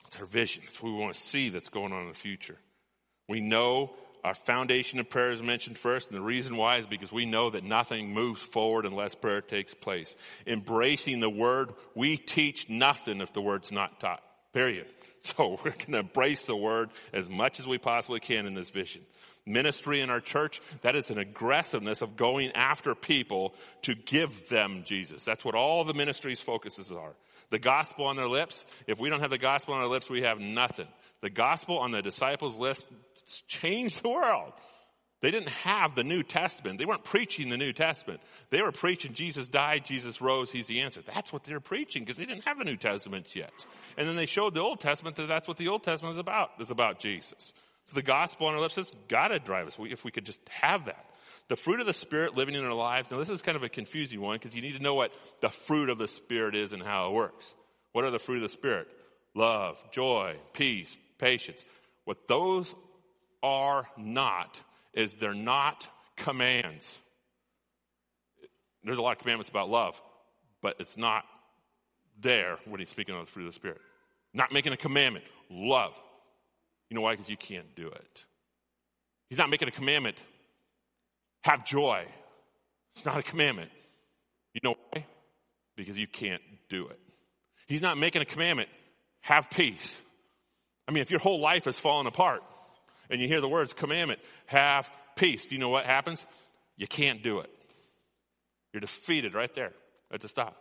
It's 0.07 0.19
our 0.19 0.25
vision. 0.25 0.63
It's 0.67 0.81
what 0.81 0.91
we 0.91 0.97
want 0.97 1.13
to 1.13 1.19
see 1.19 1.49
that's 1.49 1.69
going 1.69 1.93
on 1.93 2.03
in 2.03 2.07
the 2.07 2.13
future. 2.13 2.57
We 3.27 3.41
know 3.41 3.93
our 4.23 4.33
foundation 4.33 4.99
of 4.99 5.09
prayer 5.09 5.31
is 5.31 5.41
mentioned 5.41 5.77
first, 5.77 6.09
and 6.09 6.17
the 6.17 6.23
reason 6.23 6.57
why 6.57 6.77
is 6.77 6.85
because 6.85 7.11
we 7.11 7.25
know 7.25 7.49
that 7.51 7.63
nothing 7.63 8.13
moves 8.13 8.41
forward 8.41 8.85
unless 8.85 9.15
prayer 9.15 9.41
takes 9.41 9.73
place. 9.73 10.15
Embracing 10.45 11.19
the 11.19 11.29
word, 11.29 11.73
we 11.95 12.17
teach 12.17 12.69
nothing 12.69 13.21
if 13.21 13.33
the 13.33 13.41
word's 13.41 13.71
not 13.71 13.99
taught. 13.99 14.23
Period. 14.53 14.87
So 15.21 15.59
we're 15.65 15.71
going 15.71 15.91
to 15.91 15.97
embrace 15.97 16.45
the 16.45 16.55
word 16.55 16.91
as 17.11 17.27
much 17.27 17.59
as 17.59 17.67
we 17.67 17.77
possibly 17.77 18.21
can 18.21 18.45
in 18.45 18.53
this 18.53 18.69
vision. 18.69 19.01
Ministry 19.49 19.99
in 19.99 20.09
our 20.09 20.21
church, 20.21 20.61
that 20.81 20.95
is 20.95 21.09
an 21.09 21.17
aggressiveness 21.17 22.01
of 22.01 22.15
going 22.15 22.51
after 22.53 22.95
people 22.95 23.53
to 23.81 23.95
give 23.95 24.47
them 24.49 24.83
Jesus. 24.85 25.25
That's 25.25 25.43
what 25.43 25.55
all 25.55 25.83
the 25.83 25.93
ministry's 25.93 26.39
focuses 26.39 26.91
are. 26.91 27.13
The 27.49 27.59
gospel 27.59 28.05
on 28.05 28.15
their 28.15 28.27
lips, 28.27 28.65
if 28.87 28.99
we 28.99 29.09
don't 29.09 29.21
have 29.21 29.31
the 29.31 29.37
gospel 29.37 29.73
on 29.73 29.81
our 29.81 29.87
lips, 29.87 30.09
we 30.09 30.21
have 30.21 30.39
nothing. 30.39 30.87
The 31.21 31.29
gospel 31.29 31.79
on 31.79 31.91
the 31.91 32.01
disciples' 32.01 32.55
list 32.55 32.87
changed 33.47 34.03
the 34.03 34.09
world. 34.09 34.53
They 35.21 35.31
didn't 35.31 35.49
have 35.49 35.95
the 35.95 36.03
New 36.03 36.23
Testament. 36.23 36.77
They 36.77 36.85
weren't 36.85 37.03
preaching 37.03 37.49
the 37.49 37.57
New 37.57 37.73
Testament. 37.73 38.21
They 38.51 38.61
were 38.61 38.71
preaching 38.71 39.13
Jesus 39.13 39.49
died, 39.49 39.83
Jesus 39.83 40.21
rose, 40.21 40.49
He's 40.49 40.67
the 40.67 40.79
answer. 40.79 41.01
That's 41.01 41.33
what 41.33 41.43
they 41.43 41.53
were 41.53 41.59
preaching 41.59 42.03
because 42.03 42.17
they 42.17 42.25
didn't 42.25 42.45
have 42.45 42.61
a 42.61 42.63
New 42.63 42.77
Testament 42.77 43.35
yet. 43.35 43.65
And 43.97 44.07
then 44.07 44.15
they 44.15 44.25
showed 44.25 44.53
the 44.53 44.61
Old 44.61 44.79
Testament 44.79 45.17
that 45.17 45.27
that's 45.27 45.47
what 45.47 45.57
the 45.57 45.67
Old 45.67 45.83
Testament 45.83 46.13
is 46.13 46.19
about, 46.19 46.51
is 46.59 46.71
about 46.71 46.99
Jesus. 46.99 47.53
So 47.89 47.95
the 47.95 48.03
gospel 48.03 48.45
on 48.45 48.53
our 48.53 48.61
lips 48.61 48.75
has 48.75 48.93
got 49.07 49.29
to 49.29 49.39
drive 49.39 49.65
us 49.65 49.75
if 49.79 50.05
we 50.05 50.11
could 50.11 50.23
just 50.23 50.39
have 50.49 50.85
that. 50.85 51.05
The 51.47 51.55
fruit 51.55 51.79
of 51.79 51.87
the 51.87 51.93
Spirit 51.93 52.37
living 52.37 52.53
in 52.53 52.63
our 52.63 52.71
lives. 52.71 53.09
Now, 53.09 53.17
this 53.17 53.29
is 53.29 53.41
kind 53.41 53.55
of 53.55 53.63
a 53.63 53.69
confusing 53.69 54.21
one 54.21 54.37
because 54.37 54.55
you 54.55 54.61
need 54.61 54.77
to 54.77 54.83
know 54.83 54.93
what 54.93 55.11
the 55.41 55.49
fruit 55.49 55.89
of 55.89 55.97
the 55.97 56.07
Spirit 56.07 56.53
is 56.53 56.71
and 56.71 56.83
how 56.83 57.09
it 57.09 57.13
works. 57.13 57.55
What 57.93 58.05
are 58.05 58.11
the 58.11 58.19
fruit 58.19 58.35
of 58.35 58.43
the 58.43 58.49
Spirit? 58.49 58.87
Love, 59.33 59.83
joy, 59.91 60.35
peace, 60.53 60.95
patience. 61.17 61.65
What 62.05 62.27
those 62.27 62.75
are 63.41 63.87
not 63.97 64.59
is 64.93 65.15
they're 65.15 65.33
not 65.33 65.87
commands. 66.15 66.95
There's 68.83 68.99
a 68.99 69.01
lot 69.01 69.13
of 69.13 69.17
commandments 69.17 69.49
about 69.49 69.67
love, 69.67 69.99
but 70.61 70.75
it's 70.79 70.95
not 70.95 71.23
there 72.21 72.59
when 72.65 72.79
he's 72.79 72.89
speaking 72.89 73.15
on 73.15 73.21
the 73.21 73.31
fruit 73.31 73.47
of 73.47 73.53
the 73.53 73.55
Spirit. 73.55 73.81
Not 74.31 74.51
making 74.51 74.73
a 74.73 74.77
commandment, 74.77 75.25
love. 75.49 75.99
You 76.89 76.95
know 76.95 77.01
why? 77.01 77.13
Because 77.13 77.29
you 77.29 77.37
can't 77.37 77.75
do 77.75 77.87
it. 77.87 78.25
He's 79.29 79.37
not 79.37 79.49
making 79.49 79.67
a 79.67 79.71
commandment, 79.71 80.17
have 81.43 81.65
joy. 81.65 82.05
It's 82.95 83.05
not 83.05 83.17
a 83.17 83.23
commandment. 83.23 83.69
You 84.53 84.61
know 84.63 84.75
why? 84.89 85.05
Because 85.75 85.97
you 85.97 86.07
can't 86.07 86.41
do 86.67 86.87
it. 86.87 86.99
He's 87.67 87.81
not 87.81 87.97
making 87.97 88.21
a 88.21 88.25
commandment, 88.25 88.69
have 89.21 89.49
peace. 89.49 89.95
I 90.87 90.91
mean, 90.91 91.01
if 91.01 91.11
your 91.11 91.19
whole 91.19 91.39
life 91.39 91.67
is 91.67 91.77
falling 91.77 92.07
apart, 92.07 92.41
and 93.09 93.21
you 93.21 93.27
hear 93.27 93.41
the 93.41 93.47
words 93.47 93.73
commandment, 93.73 94.19
have 94.47 94.89
peace, 95.15 95.45
do 95.45 95.55
you 95.55 95.59
know 95.59 95.69
what 95.69 95.85
happens? 95.85 96.25
You 96.77 96.87
can't 96.87 97.21
do 97.21 97.39
it. 97.39 97.49
You're 98.73 98.81
defeated 98.81 99.33
right 99.33 99.53
there 99.53 99.73
at 100.11 100.21
the 100.21 100.27
stop. 100.27 100.55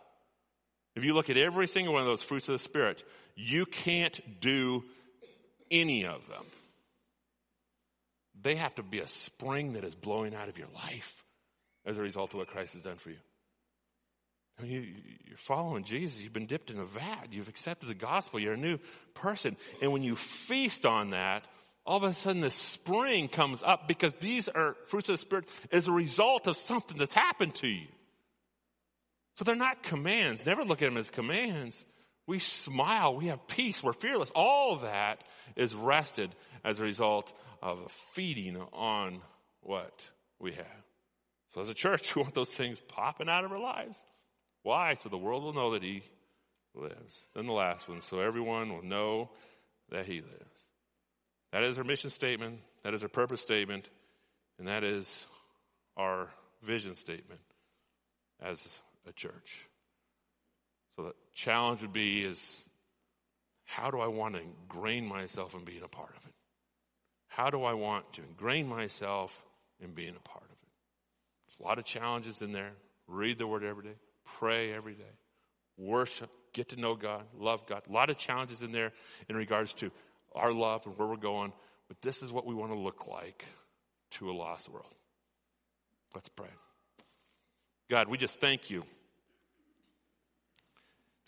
If 0.95 1.03
you 1.03 1.13
look 1.13 1.29
at 1.29 1.37
every 1.37 1.67
single 1.67 1.93
one 1.93 2.01
of 2.01 2.07
those 2.07 2.21
fruits 2.21 2.49
of 2.49 2.53
the 2.53 2.59
Spirit, 2.59 3.03
you 3.35 3.65
can't 3.65 4.19
do 4.41 4.83
any 5.71 6.05
of 6.05 6.27
them. 6.27 6.45
They 8.41 8.55
have 8.55 8.75
to 8.75 8.83
be 8.83 8.99
a 8.99 9.07
spring 9.07 9.73
that 9.73 9.83
is 9.83 9.95
blowing 9.95 10.33
out 10.33 10.49
of 10.49 10.57
your 10.57 10.69
life 10.73 11.23
as 11.85 11.97
a 11.97 12.01
result 12.01 12.33
of 12.33 12.39
what 12.39 12.47
Christ 12.47 12.73
has 12.73 12.81
done 12.81 12.95
for 12.95 13.09
you. 13.09 13.17
You, 14.63 14.81
are 15.33 15.37
following 15.37 15.83
Jesus. 15.83 16.21
You've 16.21 16.33
been 16.33 16.45
dipped 16.45 16.69
in 16.69 16.79
a 16.79 16.85
vat. 16.85 17.27
You've 17.31 17.47
accepted 17.47 17.87
the 17.87 17.93
gospel. 17.95 18.39
You're 18.39 18.53
a 18.53 18.57
new 18.57 18.77
person. 19.13 19.55
And 19.81 19.91
when 19.91 20.03
you 20.03 20.15
feast 20.15 20.85
on 20.85 21.11
that, 21.11 21.45
all 21.85 21.97
of 21.97 22.03
a 22.03 22.13
sudden 22.13 22.41
the 22.41 22.51
spring 22.51 23.27
comes 23.27 23.63
up 23.63 23.87
because 23.87 24.17
these 24.17 24.49
are 24.49 24.75
fruits 24.87 25.09
of 25.09 25.13
the 25.13 25.17
Spirit 25.17 25.45
as 25.71 25.87
a 25.87 25.91
result 25.91 26.47
of 26.47 26.57
something 26.57 26.97
that's 26.97 27.13
happened 27.13 27.55
to 27.55 27.67
you. 27.67 27.87
So 29.35 29.45
they're 29.45 29.55
not 29.55 29.83
commands. 29.83 30.45
Never 30.45 30.65
look 30.65 30.81
at 30.81 30.89
them 30.89 30.97
as 30.97 31.09
commands. 31.09 31.85
We 32.29 32.37
smile, 32.37 33.15
we 33.15 33.25
have 33.25 33.47
peace, 33.47 33.81
we're 33.81 33.91
fearless. 33.91 34.31
All 34.35 34.75
that 34.75 35.23
is 35.55 35.73
rested 35.73 36.29
as 36.63 36.79
a 36.79 36.83
result 36.83 37.33
of 37.59 37.91
feeding 38.13 38.55
on 38.71 39.21
what 39.61 40.03
we 40.37 40.51
have. 40.51 40.83
So 41.55 41.61
as 41.61 41.69
a 41.69 41.73
church, 41.73 42.15
we 42.15 42.21
want 42.21 42.35
those 42.35 42.53
things 42.53 42.79
popping 42.87 43.29
out 43.29 43.45
of 43.45 43.51
our 43.51 43.59
lives. 43.59 43.97
Why? 44.61 44.93
So 44.93 45.09
the 45.09 45.17
world 45.17 45.43
will 45.43 45.53
know 45.53 45.71
that 45.71 45.81
He 45.81 46.03
lives. 46.75 47.29
Then 47.33 47.47
the 47.47 47.51
last 47.51 47.89
one, 47.89 47.99
so 47.99 48.19
everyone 48.19 48.71
will 48.71 48.85
know 48.85 49.31
that 49.89 50.05
He 50.05 50.21
lives. 50.21 50.59
That 51.51 51.63
is 51.63 51.79
our 51.79 51.83
mission 51.83 52.11
statement, 52.11 52.59
that 52.83 52.93
is 52.93 53.01
our 53.01 53.09
purpose 53.09 53.41
statement, 53.41 53.89
and 54.59 54.67
that 54.67 54.83
is 54.83 55.25
our 55.97 56.27
vision 56.61 56.93
statement 56.93 57.41
as 58.39 58.81
a 59.07 59.13
church. 59.13 59.65
So 60.99 61.05
the 61.05 61.13
challenge 61.33 61.81
would 61.81 61.93
be 61.93 62.25
is 62.25 62.65
how 63.63 63.89
do 63.89 64.01
I 64.01 64.07
want 64.07 64.35
to 64.35 64.41
ingrain 64.41 65.07
myself 65.07 65.55
in 65.55 65.63
being 65.63 65.81
a 65.81 65.87
part 65.87 66.09
of 66.09 66.25
it? 66.25 66.33
How 67.29 67.49
do 67.49 67.63
I 67.63 67.73
want 67.73 68.11
to 68.13 68.21
ingrain 68.21 68.67
myself 68.67 69.41
in 69.79 69.91
being 69.91 70.17
a 70.17 70.27
part 70.27 70.43
of 70.43 70.51
it? 70.51 70.67
There's 71.47 71.59
a 71.61 71.63
lot 71.63 71.79
of 71.79 71.85
challenges 71.85 72.41
in 72.41 72.51
there. 72.51 72.71
Read 73.07 73.37
the 73.37 73.47
word 73.47 73.63
every 73.63 73.83
day, 73.83 73.95
pray 74.39 74.73
every 74.73 74.93
day, 74.93 75.15
worship, 75.77 76.29
get 76.51 76.67
to 76.69 76.75
know 76.75 76.95
God, 76.95 77.23
love 77.37 77.65
God. 77.65 77.83
A 77.89 77.93
lot 77.93 78.09
of 78.09 78.17
challenges 78.17 78.61
in 78.61 78.73
there 78.73 78.91
in 79.29 79.37
regards 79.37 79.71
to 79.75 79.91
our 80.35 80.51
love 80.51 80.85
and 80.85 80.97
where 80.97 81.07
we're 81.07 81.15
going, 81.15 81.53
but 81.87 82.01
this 82.01 82.21
is 82.21 82.29
what 82.29 82.45
we 82.45 82.53
want 82.53 82.73
to 82.73 82.77
look 82.77 83.07
like 83.07 83.45
to 84.11 84.29
a 84.29 84.33
lost 84.33 84.67
world. 84.67 84.93
Let's 86.13 86.27
pray. 86.27 86.49
God, 87.89 88.09
we 88.09 88.17
just 88.17 88.41
thank 88.41 88.69
you 88.69 88.83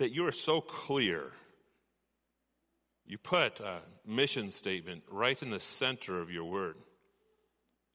that 0.02 0.12
you 0.12 0.26
are 0.26 0.32
so 0.32 0.62
clear. 0.62 1.32
You 3.06 3.20
put 3.20 3.60
a 3.60 3.82
mission 4.04 4.50
statement 4.50 5.04
right 5.12 5.40
in 5.42 5.52
the 5.52 5.60
center 5.60 6.20
of 6.20 6.32
your 6.32 6.46
word. 6.46 6.76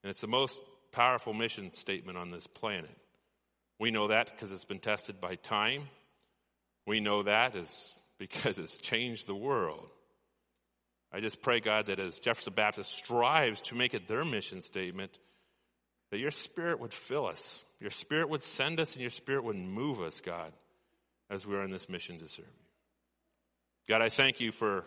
And 0.03 0.11
it's 0.11 0.21
the 0.21 0.29
most 0.29 0.61
powerful 0.93 1.35
mission 1.35 1.73
statement 1.75 2.17
on 2.17 2.31
this 2.31 2.47
planet. 2.47 2.97
We 3.81 3.91
know 3.91 4.07
that 4.07 4.31
because 4.31 4.53
it's 4.53 4.65
been 4.65 4.79
tested 4.79 5.21
by 5.21 5.35
time. 5.35 5.89
We 6.87 7.01
know 7.01 7.25
that 7.25 7.57
is 7.57 7.93
because 8.19 8.59
it's 8.61 8.79
changed 8.79 9.27
the 9.27 9.35
world. 9.35 9.89
I 11.13 11.19
just 11.19 11.43
pray, 11.43 11.59
God, 11.59 11.87
that 11.87 11.99
as 11.99 12.21
Jefferson 12.21 12.53
Baptist 12.55 12.93
strives 12.93 13.61
to 13.63 13.75
make 13.75 13.95
it 13.95 14.07
their 14.07 14.25
mission 14.25 14.61
statement, 14.61 15.19
that 16.13 16.19
your 16.19 16.31
spirit 16.31 16.79
would 16.79 16.93
fill 16.93 17.27
us. 17.27 17.59
Your 17.81 17.91
spirit 17.91 18.29
would 18.29 18.45
send 18.45 18.79
us 18.79 18.93
and 18.93 19.01
your 19.01 19.11
spirit 19.11 19.43
would 19.43 19.57
move 19.57 20.01
us, 20.01 20.21
God, 20.21 20.53
as 21.31 21.47
we 21.47 21.55
are 21.55 21.63
on 21.63 21.71
this 21.71 21.89
mission 21.89 22.19
to 22.19 22.29
serve 22.29 22.47
you. 22.47 22.67
God, 23.89 24.03
I 24.03 24.09
thank 24.09 24.41
you 24.41 24.53
for 24.53 24.85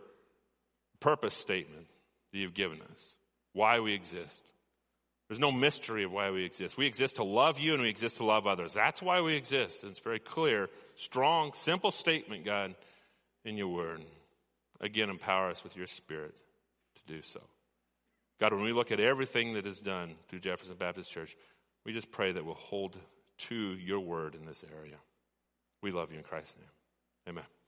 purpose 1.00 1.34
statement 1.34 1.88
that 2.32 2.38
you've 2.38 2.54
given 2.54 2.80
us, 2.94 3.16
why 3.54 3.80
we 3.80 3.94
exist. 3.94 4.44
There's 5.28 5.40
no 5.40 5.52
mystery 5.52 6.04
of 6.04 6.12
why 6.12 6.32
we 6.32 6.44
exist. 6.44 6.76
We 6.76 6.88
exist 6.88 7.18
to 7.18 7.24
love 7.24 7.60
you 7.60 7.74
and 7.74 7.84
we 7.84 7.90
exist 7.90 8.18
to 8.18 8.24
love 8.24 8.48
others. 8.48 8.74
That's 8.74 9.02
why 9.02 9.22
we 9.22 9.36
exist. 9.36 9.84
And 9.84 9.92
it's 9.92 10.02
very 10.02 10.20
clear, 10.20 10.70
strong, 10.96 11.54
simple 11.54 11.92
statement, 11.92 12.46
God, 12.46 12.74
in 13.46 13.56
your 13.56 13.68
word. 13.68 14.02
Again, 14.82 15.10
empower 15.10 15.50
us 15.50 15.64
with 15.64 15.78
your 15.78 15.88
spirit 15.88 16.36
to 16.96 17.14
do 17.14 17.22
so. 17.22 17.42
God, 18.40 18.54
when 18.54 18.64
we 18.64 18.74
look 18.74 18.92
at 18.92 19.00
everything 19.00 19.54
that 19.54 19.68
is 19.68 19.82
done 19.82 20.16
through 20.30 20.40
Jefferson 20.40 20.78
Baptist 20.78 21.12
Church, 21.12 21.36
we 21.86 21.94
just 21.94 22.12
pray 22.12 22.32
that 22.32 22.46
we'll 22.46 22.56
hold 22.56 22.98
to 23.38 23.56
your 23.56 24.00
word 24.00 24.34
in 24.34 24.46
this 24.46 24.66
area. 24.76 24.96
We 25.82 25.92
love 25.92 26.12
you 26.12 26.18
in 26.18 26.24
Christ's 26.24 26.58
name. 26.58 26.70
Amen. 27.28 27.59